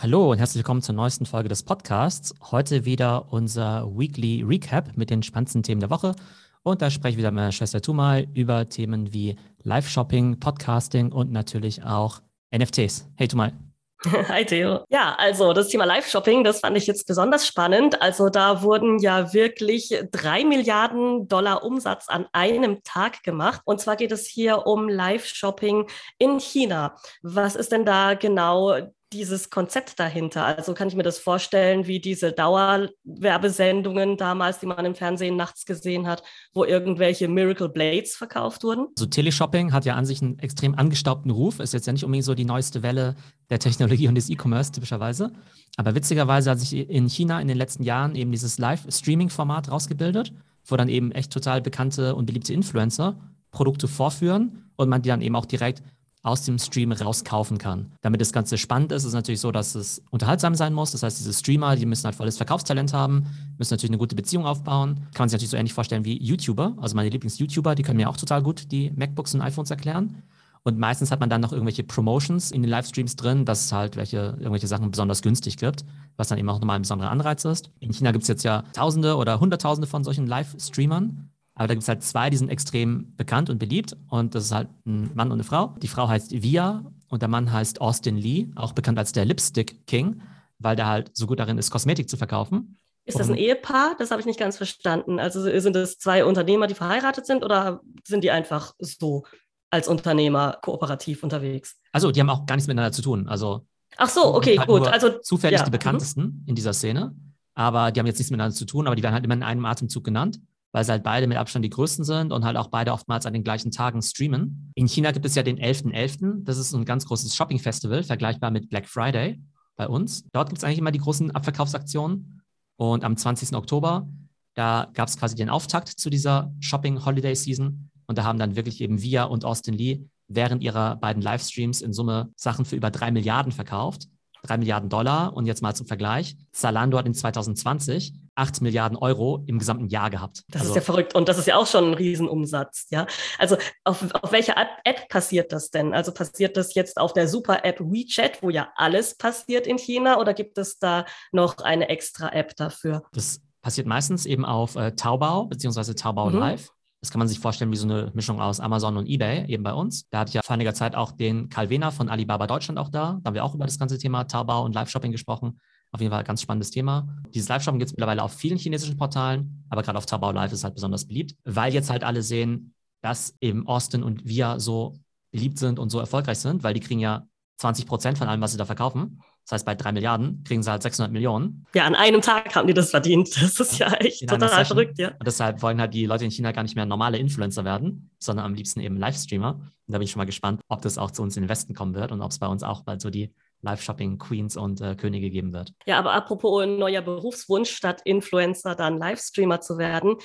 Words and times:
Hallo 0.00 0.30
und 0.30 0.38
herzlich 0.38 0.58
willkommen 0.60 0.80
zur 0.80 0.94
neuesten 0.94 1.26
Folge 1.26 1.48
des 1.48 1.64
Podcasts. 1.64 2.32
Heute 2.52 2.84
wieder 2.84 3.32
unser 3.32 3.84
Weekly 3.98 4.44
Recap 4.46 4.96
mit 4.96 5.10
den 5.10 5.24
spannendsten 5.24 5.64
Themen 5.64 5.80
der 5.80 5.90
Woche. 5.90 6.14
Und 6.62 6.82
da 6.82 6.88
spreche 6.88 7.14
ich 7.14 7.18
wieder 7.18 7.32
mit 7.32 7.40
meiner 7.40 7.50
Schwester 7.50 7.82
Tumal 7.82 8.28
über 8.32 8.68
Themen 8.68 9.12
wie 9.12 9.34
Live-Shopping, 9.64 10.38
Podcasting 10.38 11.10
und 11.10 11.32
natürlich 11.32 11.82
auch 11.82 12.20
NFTs. 12.56 13.08
Hey 13.16 13.26
Tumal. 13.26 13.54
Hi 14.28 14.44
Theo. 14.44 14.84
Ja, 14.88 15.16
also 15.18 15.52
das 15.52 15.66
Thema 15.66 15.84
Live-Shopping, 15.84 16.44
das 16.44 16.60
fand 16.60 16.76
ich 16.76 16.86
jetzt 16.86 17.08
besonders 17.08 17.44
spannend. 17.44 18.00
Also 18.00 18.28
da 18.28 18.62
wurden 18.62 19.00
ja 19.00 19.34
wirklich 19.34 19.92
drei 20.12 20.44
Milliarden 20.44 21.26
Dollar 21.26 21.64
Umsatz 21.64 22.08
an 22.08 22.28
einem 22.30 22.84
Tag 22.84 23.24
gemacht. 23.24 23.62
Und 23.64 23.80
zwar 23.80 23.96
geht 23.96 24.12
es 24.12 24.28
hier 24.28 24.64
um 24.68 24.88
Live-Shopping 24.88 25.88
in 26.18 26.38
China. 26.38 26.94
Was 27.22 27.56
ist 27.56 27.72
denn 27.72 27.84
da 27.84 28.14
genau 28.14 28.78
dieses 29.12 29.50
Konzept 29.50 29.98
dahinter? 29.98 30.44
Also 30.44 30.74
kann 30.74 30.88
ich 30.88 30.94
mir 30.94 31.02
das 31.02 31.18
vorstellen, 31.18 31.86
wie 31.86 32.00
diese 32.00 32.32
Dauerwerbesendungen 32.32 34.16
damals, 34.16 34.58
die 34.58 34.66
man 34.66 34.84
im 34.84 34.94
Fernsehen 34.94 35.36
nachts 35.36 35.64
gesehen 35.64 36.06
hat, 36.06 36.22
wo 36.52 36.64
irgendwelche 36.64 37.28
Miracle 37.28 37.68
Blades 37.68 38.16
verkauft 38.16 38.64
wurden? 38.64 38.88
So 38.98 39.06
Teleshopping 39.06 39.72
hat 39.72 39.84
ja 39.84 39.94
an 39.94 40.04
sich 40.04 40.22
einen 40.22 40.38
extrem 40.38 40.74
angestaubten 40.74 41.30
Ruf, 41.30 41.60
ist 41.60 41.74
jetzt 41.74 41.86
ja 41.86 41.92
nicht 41.92 42.04
unbedingt 42.04 42.24
so 42.24 42.34
die 42.34 42.44
neueste 42.44 42.82
Welle 42.82 43.16
der 43.50 43.58
Technologie 43.58 44.08
und 44.08 44.14
des 44.14 44.28
E-Commerce 44.30 44.72
typischerweise. 44.72 45.32
Aber 45.76 45.94
witzigerweise 45.94 46.50
hat 46.50 46.60
sich 46.60 46.74
in 46.74 47.08
China 47.08 47.40
in 47.40 47.48
den 47.48 47.56
letzten 47.56 47.82
Jahren 47.82 48.14
eben 48.14 48.32
dieses 48.32 48.58
Live-Streaming-Format 48.58 49.70
rausgebildet, 49.70 50.32
wo 50.64 50.76
dann 50.76 50.88
eben 50.88 51.12
echt 51.12 51.32
total 51.32 51.62
bekannte 51.62 52.14
und 52.14 52.26
beliebte 52.26 52.52
Influencer 52.52 53.18
Produkte 53.50 53.88
vorführen 53.88 54.70
und 54.76 54.88
man 54.88 55.02
die 55.02 55.08
dann 55.08 55.22
eben 55.22 55.36
auch 55.36 55.46
direkt 55.46 55.82
aus 56.28 56.42
dem 56.42 56.58
Stream 56.58 56.92
rauskaufen 56.92 57.58
kann. 57.58 57.92
Damit 58.02 58.20
das 58.20 58.32
Ganze 58.32 58.58
spannend 58.58 58.92
ist, 58.92 59.02
ist 59.02 59.08
es 59.08 59.14
natürlich 59.14 59.40
so, 59.40 59.50
dass 59.50 59.74
es 59.74 60.02
unterhaltsam 60.10 60.54
sein 60.54 60.72
muss. 60.72 60.92
Das 60.92 61.02
heißt, 61.02 61.18
diese 61.18 61.32
Streamer, 61.32 61.76
die 61.76 61.86
müssen 61.86 62.04
halt 62.04 62.14
volles 62.14 62.36
Verkaufstalent 62.36 62.92
haben, 62.92 63.26
müssen 63.56 63.72
natürlich 63.72 63.90
eine 63.90 63.98
gute 63.98 64.14
Beziehung 64.14 64.46
aufbauen. 64.46 64.96
Kann 65.14 65.24
man 65.24 65.28
sich 65.28 65.36
natürlich 65.36 65.50
so 65.50 65.56
ähnlich 65.56 65.72
vorstellen 65.72 66.04
wie 66.04 66.22
YouTuber. 66.22 66.74
Also 66.80 66.94
meine 66.94 67.08
Lieblings-YouTuber, 67.08 67.74
die 67.74 67.82
können 67.82 67.96
mir 67.96 68.08
auch 68.08 68.16
total 68.16 68.42
gut 68.42 68.70
die 68.70 68.90
MacBooks 68.90 69.34
und 69.34 69.40
iPhones 69.40 69.70
erklären. 69.70 70.22
Und 70.64 70.78
meistens 70.78 71.10
hat 71.10 71.20
man 71.20 71.30
dann 71.30 71.40
noch 71.40 71.52
irgendwelche 71.52 71.82
Promotions 71.82 72.50
in 72.50 72.62
den 72.62 72.70
Livestreams 72.70 73.16
drin, 73.16 73.44
dass 73.44 73.66
es 73.66 73.72
halt 73.72 73.96
welche, 73.96 74.36
irgendwelche 74.38 74.66
Sachen 74.66 74.90
besonders 74.90 75.22
günstig 75.22 75.56
gibt, 75.56 75.84
was 76.16 76.28
dann 76.28 76.38
eben 76.38 76.48
auch 76.50 76.58
nochmal 76.58 76.76
ein 76.76 76.82
besonderer 76.82 77.10
Anreiz 77.10 77.44
ist. 77.44 77.70
In 77.80 77.92
China 77.92 78.12
gibt 78.12 78.22
es 78.22 78.28
jetzt 78.28 78.42
ja 78.42 78.64
Tausende 78.74 79.16
oder 79.16 79.40
Hunderttausende 79.40 79.86
von 79.86 80.04
solchen 80.04 80.26
Live-Streamern. 80.26 81.30
Aber 81.58 81.66
da 81.66 81.74
gibt 81.74 81.82
es 81.82 81.88
halt 81.88 82.04
zwei, 82.04 82.30
die 82.30 82.36
sind 82.36 82.50
extrem 82.50 83.14
bekannt 83.16 83.50
und 83.50 83.58
beliebt. 83.58 83.96
Und 84.08 84.36
das 84.36 84.44
ist 84.44 84.52
halt 84.52 84.68
ein 84.86 85.10
Mann 85.14 85.28
und 85.28 85.34
eine 85.34 85.44
Frau. 85.44 85.74
Die 85.82 85.88
Frau 85.88 86.08
heißt 86.08 86.30
Via 86.30 86.84
und 87.08 87.20
der 87.20 87.28
Mann 87.28 87.52
heißt 87.52 87.80
Austin 87.80 88.16
Lee, 88.16 88.46
auch 88.54 88.72
bekannt 88.72 88.96
als 88.96 89.10
der 89.10 89.24
Lipstick 89.24 89.84
King, 89.88 90.22
weil 90.60 90.76
der 90.76 90.86
halt 90.86 91.10
so 91.16 91.26
gut 91.26 91.40
darin 91.40 91.58
ist, 91.58 91.70
Kosmetik 91.70 92.08
zu 92.08 92.16
verkaufen. 92.16 92.78
Ist 93.06 93.18
das 93.18 93.28
ein 93.28 93.34
Ehepaar? 93.34 93.96
Das 93.98 94.12
habe 94.12 94.20
ich 94.20 94.26
nicht 94.26 94.38
ganz 94.38 94.56
verstanden. 94.56 95.18
Also 95.18 95.42
sind 95.58 95.74
das 95.74 95.98
zwei 95.98 96.24
Unternehmer, 96.24 96.68
die 96.68 96.74
verheiratet 96.74 97.26
sind 97.26 97.42
oder 97.42 97.80
sind 98.06 98.22
die 98.22 98.30
einfach 98.30 98.74
so 98.78 99.24
als 99.70 99.88
Unternehmer 99.88 100.58
kooperativ 100.62 101.24
unterwegs? 101.24 101.80
Also, 101.90 102.12
die 102.12 102.20
haben 102.20 102.30
auch 102.30 102.46
gar 102.46 102.54
nichts 102.54 102.68
miteinander 102.68 102.92
zu 102.92 103.02
tun. 103.02 103.28
Also, 103.28 103.66
Ach 103.96 104.08
so, 104.08 104.34
okay, 104.34 104.58
halt 104.58 104.68
gut. 104.68 104.86
Also 104.86 105.18
zufällig 105.18 105.58
ja. 105.58 105.64
die 105.64 105.70
bekanntesten 105.70 106.22
mhm. 106.22 106.42
in 106.46 106.54
dieser 106.54 106.72
Szene, 106.72 107.16
aber 107.54 107.90
die 107.90 107.98
haben 107.98 108.06
jetzt 108.06 108.18
nichts 108.18 108.30
miteinander 108.30 108.54
zu 108.54 108.64
tun, 108.64 108.86
aber 108.86 108.94
die 108.94 109.02
werden 109.02 109.14
halt 109.14 109.24
immer 109.24 109.34
in 109.34 109.42
einem 109.42 109.64
Atemzug 109.64 110.04
genannt 110.04 110.38
weil 110.78 110.84
sie 110.84 110.92
halt 110.92 111.02
beide 111.02 111.26
mit 111.26 111.36
Abstand 111.36 111.64
die 111.64 111.70
größten 111.70 112.04
sind 112.04 112.32
und 112.32 112.44
halt 112.44 112.56
auch 112.56 112.68
beide 112.68 112.92
oftmals 112.92 113.26
an 113.26 113.32
den 113.32 113.42
gleichen 113.42 113.72
Tagen 113.72 114.00
streamen. 114.00 114.70
In 114.76 114.86
China 114.86 115.10
gibt 115.10 115.26
es 115.26 115.34
ja 115.34 115.42
den 115.42 115.58
11.11., 115.58 115.92
.11., 115.92 116.44
das 116.44 116.56
ist 116.56 116.72
ein 116.72 116.84
ganz 116.84 117.04
großes 117.04 117.34
Shopping-Festival, 117.34 118.04
vergleichbar 118.04 118.52
mit 118.52 118.68
Black 118.70 118.86
Friday 118.86 119.42
bei 119.74 119.88
uns. 119.88 120.28
Dort 120.32 120.50
gibt 120.50 120.58
es 120.58 120.62
eigentlich 120.62 120.78
immer 120.78 120.92
die 120.92 121.00
großen 121.00 121.32
Abverkaufsaktionen 121.32 122.42
und 122.76 123.02
am 123.02 123.16
20. 123.16 123.56
Oktober, 123.56 124.08
da 124.54 124.88
gab 124.94 125.08
es 125.08 125.18
quasi 125.18 125.34
den 125.34 125.50
Auftakt 125.50 125.88
zu 125.88 126.10
dieser 126.10 126.54
Shopping-Holiday-Season 126.60 127.90
und 128.06 128.16
da 128.16 128.22
haben 128.22 128.38
dann 128.38 128.54
wirklich 128.54 128.80
eben 128.80 129.02
Via 129.02 129.24
und 129.24 129.44
Austin 129.44 129.74
Lee 129.74 130.04
während 130.28 130.62
ihrer 130.62 130.94
beiden 130.94 131.20
Livestreams 131.20 131.80
in 131.80 131.92
Summe 131.92 132.30
Sachen 132.36 132.64
für 132.64 132.76
über 132.76 132.92
drei 132.92 133.10
Milliarden 133.10 133.50
verkauft. 133.50 134.06
3 134.42 134.58
Milliarden 134.58 134.88
Dollar 134.88 135.34
und 135.34 135.46
jetzt 135.46 135.62
mal 135.62 135.74
zum 135.74 135.88
Vergleich. 135.88 136.36
Zalando 136.52 136.96
hat 136.96 137.06
in 137.06 137.14
2020 137.14 138.14
8 138.38 138.60
Milliarden 138.60 138.96
Euro 138.96 139.42
im 139.46 139.58
gesamten 139.58 139.88
Jahr 139.88 140.10
gehabt. 140.10 140.44
Das 140.48 140.62
also, 140.62 140.72
ist 140.72 140.76
ja 140.76 140.82
verrückt 140.82 141.14
und 141.14 141.28
das 141.28 141.38
ist 141.38 141.46
ja 141.46 141.56
auch 141.56 141.66
schon 141.66 141.90
ein 141.90 141.94
Riesenumsatz, 141.94 142.86
ja. 142.90 143.06
Also 143.38 143.56
auf, 143.84 144.04
auf 144.14 144.32
welcher 144.32 144.54
App 144.84 145.08
passiert 145.08 145.52
das 145.52 145.70
denn? 145.70 145.92
Also 145.92 146.12
passiert 146.12 146.56
das 146.56 146.74
jetzt 146.74 146.98
auf 146.98 147.12
der 147.12 147.28
Super-App 147.28 147.80
WeChat, 147.80 148.42
wo 148.42 148.50
ja 148.50 148.68
alles 148.76 149.16
passiert 149.16 149.66
in 149.66 149.78
China 149.78 150.18
oder 150.20 150.34
gibt 150.34 150.56
es 150.58 150.78
da 150.78 151.04
noch 151.32 151.58
eine 151.58 151.88
extra 151.88 152.28
App 152.30 152.54
dafür? 152.56 153.02
Das 153.12 153.40
passiert 153.60 153.86
meistens 153.86 154.24
eben 154.24 154.44
auf 154.44 154.76
äh, 154.76 154.92
Taobao 154.92 155.46
beziehungsweise 155.46 155.94
Taobao 155.94 156.30
mhm. 156.30 156.38
Live. 156.38 156.70
Das 157.00 157.10
kann 157.10 157.20
man 157.20 157.28
sich 157.28 157.38
vorstellen 157.38 157.70
wie 157.70 157.76
so 157.76 157.86
eine 157.86 158.10
Mischung 158.14 158.40
aus 158.40 158.58
Amazon 158.58 158.96
und 158.96 159.06
eBay, 159.08 159.46
eben 159.46 159.62
bei 159.62 159.72
uns. 159.72 160.08
Da 160.10 160.20
hatte 160.20 160.30
ich 160.30 160.34
ja 160.34 160.42
vor 160.42 160.54
einiger 160.54 160.74
Zeit 160.74 160.96
auch 160.96 161.12
den 161.12 161.48
Karl 161.48 161.70
Wehner 161.70 161.92
von 161.92 162.08
Alibaba 162.08 162.48
Deutschland 162.48 162.78
auch 162.78 162.88
da. 162.88 163.18
Da 163.22 163.28
haben 163.28 163.34
wir 163.34 163.44
auch 163.44 163.54
über 163.54 163.66
das 163.66 163.78
ganze 163.78 163.98
Thema 163.98 164.24
Taobao 164.24 164.64
und 164.64 164.74
Live-Shopping 164.74 165.12
gesprochen. 165.12 165.60
Auf 165.92 166.00
jeden 166.00 166.10
Fall 166.10 166.20
ein 166.20 166.26
ganz 166.26 166.42
spannendes 166.42 166.70
Thema. 166.70 167.08
Dieses 167.34 167.48
Live-Shopping 167.48 167.78
gibt 167.78 167.90
es 167.90 167.96
mittlerweile 167.96 168.22
auf 168.22 168.34
vielen 168.34 168.58
chinesischen 168.58 168.96
Portalen, 168.96 169.64
aber 169.70 169.82
gerade 169.82 169.96
auf 169.96 170.06
Taobao 170.06 170.32
Live 170.32 170.52
ist 170.52 170.64
halt 170.64 170.74
besonders 170.74 171.06
beliebt, 171.06 171.34
weil 171.44 171.72
jetzt 171.72 171.90
halt 171.90 172.04
alle 172.04 172.22
sehen, 172.22 172.74
dass 173.00 173.34
eben 173.40 173.66
Austin 173.66 174.02
und 174.02 174.26
wir 174.26 174.60
so 174.60 174.98
beliebt 175.30 175.58
sind 175.58 175.78
und 175.78 175.90
so 175.90 175.98
erfolgreich 175.98 176.38
sind, 176.38 176.62
weil 176.62 176.74
die 176.74 176.80
kriegen 176.80 177.00
ja 177.00 177.26
20 177.58 177.86
Prozent 177.86 178.18
von 178.18 178.28
allem, 178.28 178.40
was 178.40 178.52
sie 178.52 178.58
da 178.58 178.64
verkaufen. 178.64 179.20
Das 179.44 179.52
heißt, 179.52 179.66
bei 179.66 179.74
drei 179.74 179.92
Milliarden 179.92 180.44
kriegen 180.44 180.62
sie 180.62 180.70
halt 180.70 180.82
600 180.82 181.10
Millionen. 181.10 181.66
Ja, 181.74 181.86
an 181.86 181.94
einem 181.94 182.20
Tag 182.20 182.54
haben 182.54 182.66
die 182.66 182.74
das 182.74 182.90
verdient. 182.90 183.30
Das 183.42 183.58
ist 183.58 183.78
ja 183.78 183.92
echt 183.94 184.20
in 184.20 184.28
total 184.28 184.64
verrückt, 184.64 184.98
ja. 184.98 185.08
Und 185.12 185.26
deshalb 185.26 185.62
wollen 185.62 185.80
halt 185.80 185.94
die 185.94 186.04
Leute 186.04 186.24
in 186.24 186.30
China 186.30 186.52
gar 186.52 186.62
nicht 186.62 186.76
mehr 186.76 186.84
normale 186.84 187.16
Influencer 187.16 187.64
werden, 187.64 188.10
sondern 188.18 188.44
am 188.44 188.54
liebsten 188.54 188.80
eben 188.80 188.98
Livestreamer. 188.98 189.54
Und 189.54 189.70
da 189.86 189.96
bin 189.98 190.02
ich 190.02 190.10
schon 190.10 190.20
mal 190.20 190.26
gespannt, 190.26 190.60
ob 190.68 190.82
das 190.82 190.98
auch 190.98 191.10
zu 191.10 191.22
uns 191.22 191.36
in 191.38 191.44
den 191.44 191.48
Westen 191.48 191.74
kommen 191.74 191.94
wird 191.94 192.12
und 192.12 192.20
ob 192.20 192.30
es 192.30 192.38
bei 192.38 192.46
uns 192.46 192.62
auch 192.62 192.82
bald 192.82 193.00
so 193.00 193.08
die 193.08 193.32
Live-Shopping-Queens 193.62 194.56
und 194.56 194.80
äh, 194.80 194.94
Könige 194.94 195.30
geben 195.30 195.52
wird. 195.52 195.72
Ja, 195.86 195.98
aber 195.98 196.12
apropos 196.12 196.66
neuer 196.66 197.02
Berufswunsch, 197.02 197.70
statt 197.70 198.00
Influencer 198.04 198.74
dann 198.74 198.98
Livestreamer 198.98 199.60
zu 199.60 199.78
werden, 199.78 200.16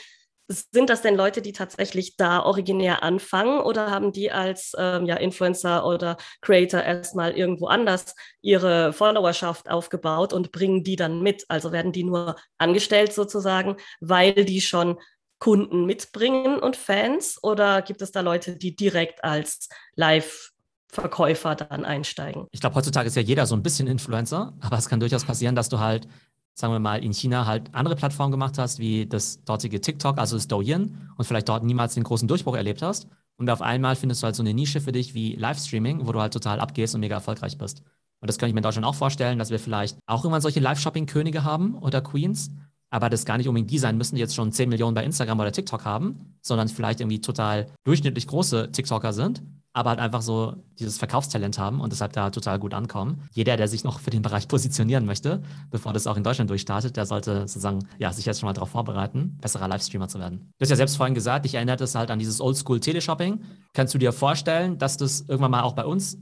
sind 0.49 0.89
das 0.89 1.01
denn 1.01 1.15
Leute, 1.15 1.41
die 1.41 1.53
tatsächlich 1.53 2.17
da 2.17 2.43
originär 2.43 3.01
anfangen 3.01 3.59
oder 3.59 3.89
haben 3.89 4.11
die 4.11 4.31
als 4.31 4.73
ähm, 4.77 5.05
ja, 5.05 5.15
Influencer 5.15 5.85
oder 5.85 6.17
Creator 6.41 6.81
erstmal 6.81 7.31
irgendwo 7.31 7.67
anders 7.67 8.13
ihre 8.41 8.91
Followerschaft 8.93 9.69
aufgebaut 9.69 10.33
und 10.33 10.51
bringen 10.51 10.83
die 10.83 10.97
dann 10.97 11.21
mit? 11.21 11.45
Also 11.47 11.71
werden 11.71 11.93
die 11.93 12.03
nur 12.03 12.35
angestellt 12.57 13.13
sozusagen, 13.13 13.77
weil 14.01 14.33
die 14.33 14.61
schon 14.61 14.99
Kunden 15.39 15.85
mitbringen 15.85 16.59
und 16.59 16.75
Fans 16.75 17.37
oder 17.41 17.81
gibt 17.81 18.01
es 18.01 18.11
da 18.11 18.21
Leute, 18.21 18.57
die 18.57 18.75
direkt 18.75 19.23
als 19.23 19.69
Live 19.95 20.52
Verkäufer 20.93 21.55
dann 21.55 21.85
einsteigen. 21.85 22.45
Ich 22.51 22.59
glaube, 22.59 22.75
heutzutage 22.75 23.07
ist 23.07 23.15
ja 23.15 23.21
jeder 23.21 23.45
so 23.45 23.55
ein 23.55 23.63
bisschen 23.63 23.87
Influencer, 23.87 24.53
aber 24.61 24.77
es 24.77 24.87
kann 24.87 24.99
durchaus 24.99 25.25
passieren, 25.25 25.55
dass 25.55 25.69
du 25.69 25.79
halt 25.79 26.07
sagen 26.55 26.73
wir 26.73 26.79
mal, 26.79 27.03
in 27.03 27.13
China 27.13 27.45
halt 27.45 27.73
andere 27.73 27.95
Plattformen 27.95 28.31
gemacht 28.31 28.57
hast, 28.57 28.79
wie 28.79 29.05
das 29.07 29.43
dortige 29.43 29.81
TikTok, 29.81 30.17
also 30.17 30.35
das 30.35 30.47
Douyin, 30.47 31.09
und 31.17 31.25
vielleicht 31.25 31.49
dort 31.49 31.63
niemals 31.63 31.95
den 31.95 32.03
großen 32.03 32.27
Durchbruch 32.27 32.55
erlebt 32.55 32.81
hast. 32.81 33.07
Und 33.37 33.49
auf 33.49 33.61
einmal 33.61 33.95
findest 33.95 34.21
du 34.21 34.25
halt 34.25 34.35
so 34.35 34.43
eine 34.43 34.53
Nische 34.53 34.79
für 34.79 34.91
dich 34.91 35.15
wie 35.15 35.35
Livestreaming, 35.35 36.05
wo 36.05 36.11
du 36.11 36.21
halt 36.21 36.33
total 36.33 36.59
abgehst 36.59 36.93
und 36.93 37.01
mega 37.01 37.15
erfolgreich 37.15 37.57
bist. 37.57 37.81
Und 38.19 38.27
das 38.29 38.37
könnte 38.37 38.49
ich 38.49 38.53
mir 38.53 38.59
in 38.59 38.63
Deutschland 38.63 38.85
auch 38.85 38.95
vorstellen, 38.95 39.39
dass 39.39 39.49
wir 39.49 39.59
vielleicht 39.59 39.97
auch 40.05 40.23
irgendwann 40.23 40.41
solche 40.41 40.59
Live-Shopping-Könige 40.59 41.43
haben 41.43 41.75
oder 41.75 42.01
Queens, 42.01 42.51
aber 42.89 43.09
das 43.09 43.25
gar 43.25 43.37
nicht 43.37 43.47
unbedingt 43.47 43.71
die 43.71 43.79
sein 43.79 43.97
müssen, 43.97 44.15
die 44.15 44.21
jetzt 44.21 44.35
schon 44.35 44.51
10 44.51 44.69
Millionen 44.69 44.93
bei 44.93 45.03
Instagram 45.03 45.39
oder 45.39 45.51
TikTok 45.51 45.83
haben, 45.83 46.37
sondern 46.41 46.69
vielleicht 46.69 47.01
irgendwie 47.01 47.19
total 47.19 47.67
durchschnittlich 47.83 48.27
große 48.27 48.71
TikToker 48.71 49.11
sind 49.11 49.41
aber 49.73 49.89
halt 49.89 49.99
einfach 49.99 50.21
so 50.21 50.55
dieses 50.79 50.97
Verkaufstalent 50.97 51.57
haben 51.57 51.81
und 51.81 51.91
deshalb 51.91 52.13
da 52.13 52.29
total 52.29 52.59
gut 52.59 52.73
ankommen. 52.73 53.27
Jeder, 53.33 53.57
der 53.57 53.67
sich 53.67 53.83
noch 53.83 53.99
für 53.99 54.11
den 54.11 54.21
Bereich 54.21 54.47
positionieren 54.47 55.05
möchte, 55.05 55.41
bevor 55.71 55.93
das 55.93 56.07
auch 56.07 56.15
in 56.15 56.23
Deutschland 56.23 56.49
durchstartet, 56.49 56.95
der 56.95 57.05
sollte 57.05 57.41
sozusagen 57.41 57.87
ja, 57.97 58.13
sich 58.13 58.25
jetzt 58.25 58.39
schon 58.39 58.47
mal 58.47 58.53
darauf 58.53 58.69
vorbereiten, 58.69 59.37
besserer 59.41 59.67
Livestreamer 59.67 60.07
zu 60.07 60.19
werden. 60.19 60.53
Du 60.57 60.63
hast 60.63 60.69
ja 60.69 60.75
selbst 60.75 60.95
vorhin 60.95 61.15
gesagt, 61.15 61.45
ich 61.45 61.55
erinnere 61.55 61.77
das 61.77 61.95
halt 61.95 62.11
an 62.11 62.19
dieses 62.19 62.39
Oldschool-Teleshopping. 62.39 63.41
Kannst 63.73 63.93
du 63.93 63.97
dir 63.97 64.13
vorstellen, 64.13 64.77
dass 64.77 64.97
das 64.97 65.21
irgendwann 65.21 65.51
mal 65.51 65.63
auch 65.63 65.73
bei 65.73 65.85
uns 65.85 66.17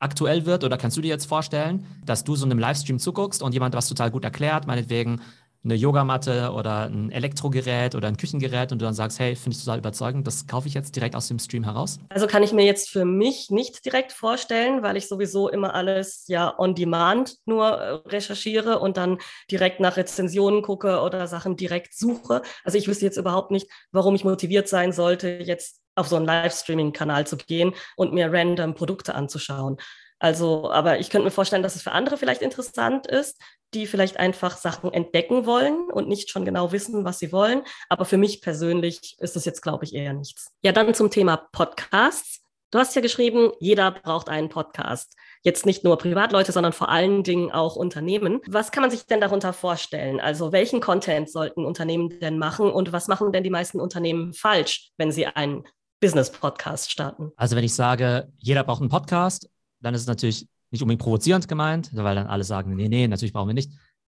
aktuell 0.00 0.46
wird 0.46 0.64
oder 0.64 0.78
kannst 0.78 0.96
du 0.96 1.02
dir 1.02 1.08
jetzt 1.08 1.26
vorstellen, 1.26 1.86
dass 2.04 2.24
du 2.24 2.34
so 2.34 2.46
einem 2.46 2.58
Livestream 2.58 2.98
zuguckst 2.98 3.42
und 3.42 3.52
jemand 3.52 3.74
was 3.74 3.86
total 3.86 4.10
gut 4.10 4.24
erklärt, 4.24 4.66
meinetwegen 4.66 5.20
eine 5.62 5.74
Yogamatte 5.74 6.52
oder 6.52 6.84
ein 6.84 7.12
Elektrogerät 7.12 7.94
oder 7.94 8.08
ein 8.08 8.16
Küchengerät 8.16 8.72
und 8.72 8.80
du 8.80 8.86
dann 8.86 8.94
sagst, 8.94 9.18
hey, 9.18 9.36
finde 9.36 9.56
ich 9.56 9.62
total 9.62 9.78
überzeugend, 9.78 10.26
das 10.26 10.46
kaufe 10.46 10.68
ich 10.68 10.74
jetzt 10.74 10.96
direkt 10.96 11.14
aus 11.14 11.28
dem 11.28 11.38
Stream 11.38 11.64
heraus? 11.64 11.98
Also 12.08 12.26
kann 12.26 12.42
ich 12.42 12.52
mir 12.52 12.64
jetzt 12.64 12.88
für 12.88 13.04
mich 13.04 13.50
nicht 13.50 13.84
direkt 13.84 14.12
vorstellen, 14.12 14.82
weil 14.82 14.96
ich 14.96 15.06
sowieso 15.06 15.48
immer 15.48 15.74
alles 15.74 16.24
ja 16.28 16.58
on 16.58 16.74
demand 16.74 17.36
nur 17.44 17.66
äh, 17.66 17.90
recherchiere 18.08 18.78
und 18.78 18.96
dann 18.96 19.18
direkt 19.50 19.80
nach 19.80 19.96
Rezensionen 19.96 20.62
gucke 20.62 21.00
oder 21.00 21.26
Sachen 21.26 21.56
direkt 21.56 21.94
suche. 21.94 22.40
Also 22.64 22.78
ich 22.78 22.88
wüsste 22.88 23.04
jetzt 23.04 23.18
überhaupt 23.18 23.50
nicht, 23.50 23.68
warum 23.92 24.14
ich 24.14 24.24
motiviert 24.24 24.68
sein 24.68 24.92
sollte, 24.92 25.28
jetzt 25.28 25.80
auf 25.94 26.08
so 26.08 26.16
einen 26.16 26.24
Livestreaming-Kanal 26.24 27.26
zu 27.26 27.36
gehen 27.36 27.74
und 27.96 28.14
mir 28.14 28.32
random 28.32 28.74
Produkte 28.74 29.14
anzuschauen. 29.14 29.76
Also, 30.20 30.70
aber 30.70 31.00
ich 31.00 31.10
könnte 31.10 31.24
mir 31.24 31.30
vorstellen, 31.30 31.62
dass 31.62 31.76
es 31.76 31.82
für 31.82 31.92
andere 31.92 32.18
vielleicht 32.18 32.42
interessant 32.42 33.06
ist, 33.06 33.40
die 33.74 33.86
vielleicht 33.86 34.18
einfach 34.18 34.56
Sachen 34.56 34.92
entdecken 34.92 35.46
wollen 35.46 35.90
und 35.90 36.08
nicht 36.08 36.30
schon 36.30 36.44
genau 36.44 36.72
wissen, 36.72 37.04
was 37.04 37.18
sie 37.18 37.32
wollen. 37.32 37.62
Aber 37.88 38.04
für 38.04 38.18
mich 38.18 38.42
persönlich 38.42 39.16
ist 39.18 39.34
es 39.34 39.44
jetzt, 39.44 39.62
glaube 39.62 39.84
ich, 39.84 39.94
eher 39.94 40.12
nichts. 40.12 40.52
Ja, 40.62 40.72
dann 40.72 40.94
zum 40.94 41.10
Thema 41.10 41.48
Podcasts. 41.52 42.40
Du 42.70 42.78
hast 42.78 42.94
ja 42.94 43.02
geschrieben, 43.02 43.50
jeder 43.58 43.90
braucht 43.90 44.28
einen 44.28 44.48
Podcast. 44.48 45.16
Jetzt 45.42 45.66
nicht 45.66 45.82
nur 45.82 45.96
Privatleute, 45.98 46.52
sondern 46.52 46.72
vor 46.72 46.90
allen 46.90 47.24
Dingen 47.24 47.50
auch 47.50 47.74
Unternehmen. 47.74 48.40
Was 48.46 48.70
kann 48.70 48.82
man 48.82 48.90
sich 48.90 49.06
denn 49.06 49.20
darunter 49.20 49.52
vorstellen? 49.52 50.20
Also 50.20 50.52
welchen 50.52 50.80
Content 50.80 51.30
sollten 51.30 51.64
Unternehmen 51.64 52.20
denn 52.20 52.38
machen 52.38 52.70
und 52.70 52.92
was 52.92 53.08
machen 53.08 53.32
denn 53.32 53.42
die 53.42 53.50
meisten 53.50 53.80
Unternehmen 53.80 54.34
falsch, 54.34 54.90
wenn 54.98 55.10
sie 55.10 55.26
einen 55.26 55.64
Business-Podcast 56.00 56.90
starten? 56.90 57.32
Also 57.36 57.56
wenn 57.56 57.64
ich 57.64 57.74
sage, 57.74 58.28
jeder 58.38 58.62
braucht 58.62 58.82
einen 58.82 58.90
Podcast, 58.90 59.48
dann 59.80 59.94
ist 59.94 60.02
es 60.02 60.06
natürlich 60.06 60.46
nicht 60.70 60.82
unbedingt 60.82 61.02
provozierend 61.02 61.48
gemeint, 61.48 61.90
weil 61.94 62.14
dann 62.14 62.26
alle 62.26 62.44
sagen, 62.44 62.74
nee, 62.74 62.88
nee, 62.88 63.08
natürlich 63.08 63.32
brauchen 63.32 63.48
wir 63.48 63.54
nicht 63.54 63.72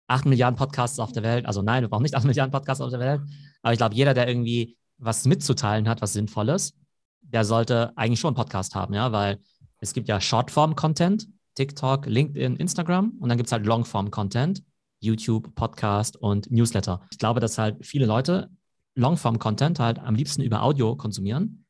8 0.07 0.25
Milliarden 0.25 0.57
Podcasts 0.57 0.99
auf 0.99 1.11
der 1.11 1.23
Welt. 1.23 1.45
Also 1.45 1.61
nein, 1.61 1.83
wir 1.83 1.89
brauchen 1.89 2.03
nicht 2.03 2.15
8 2.15 2.25
Milliarden 2.25 2.51
Podcasts 2.51 2.81
auf 2.81 2.91
der 2.91 2.99
Welt. 2.99 3.21
Aber 3.61 3.73
ich 3.73 3.77
glaube, 3.77 3.95
jeder, 3.95 4.13
der 4.13 4.27
irgendwie 4.27 4.77
was 4.97 5.25
mitzuteilen 5.25 5.89
hat, 5.89 6.01
was 6.01 6.13
Sinnvolles, 6.13 6.73
der 7.21 7.43
sollte 7.43 7.91
eigentlich 7.97 8.19
schon 8.19 8.29
einen 8.29 8.35
Podcast 8.35 8.75
haben, 8.75 8.93
ja, 8.93 9.11
weil 9.11 9.39
es 9.79 9.93
gibt 9.93 10.07
ja 10.07 10.21
Shortform-Content, 10.21 11.27
TikTok, 11.55 12.05
LinkedIn, 12.05 12.55
Instagram 12.57 13.17
und 13.19 13.29
dann 13.29 13.37
gibt 13.37 13.47
es 13.47 13.51
halt 13.51 13.65
Longform-Content, 13.65 14.63
YouTube, 15.01 15.53
Podcast 15.55 16.15
und 16.17 16.49
Newsletter. 16.51 17.01
Ich 17.11 17.17
glaube, 17.17 17.39
dass 17.39 17.57
halt 17.57 17.85
viele 17.85 18.05
Leute 18.05 18.49
Longform-Content 18.95 19.79
halt 19.79 19.99
am 19.99 20.15
liebsten 20.15 20.41
über 20.41 20.63
Audio 20.63 20.95
konsumieren. 20.95 21.64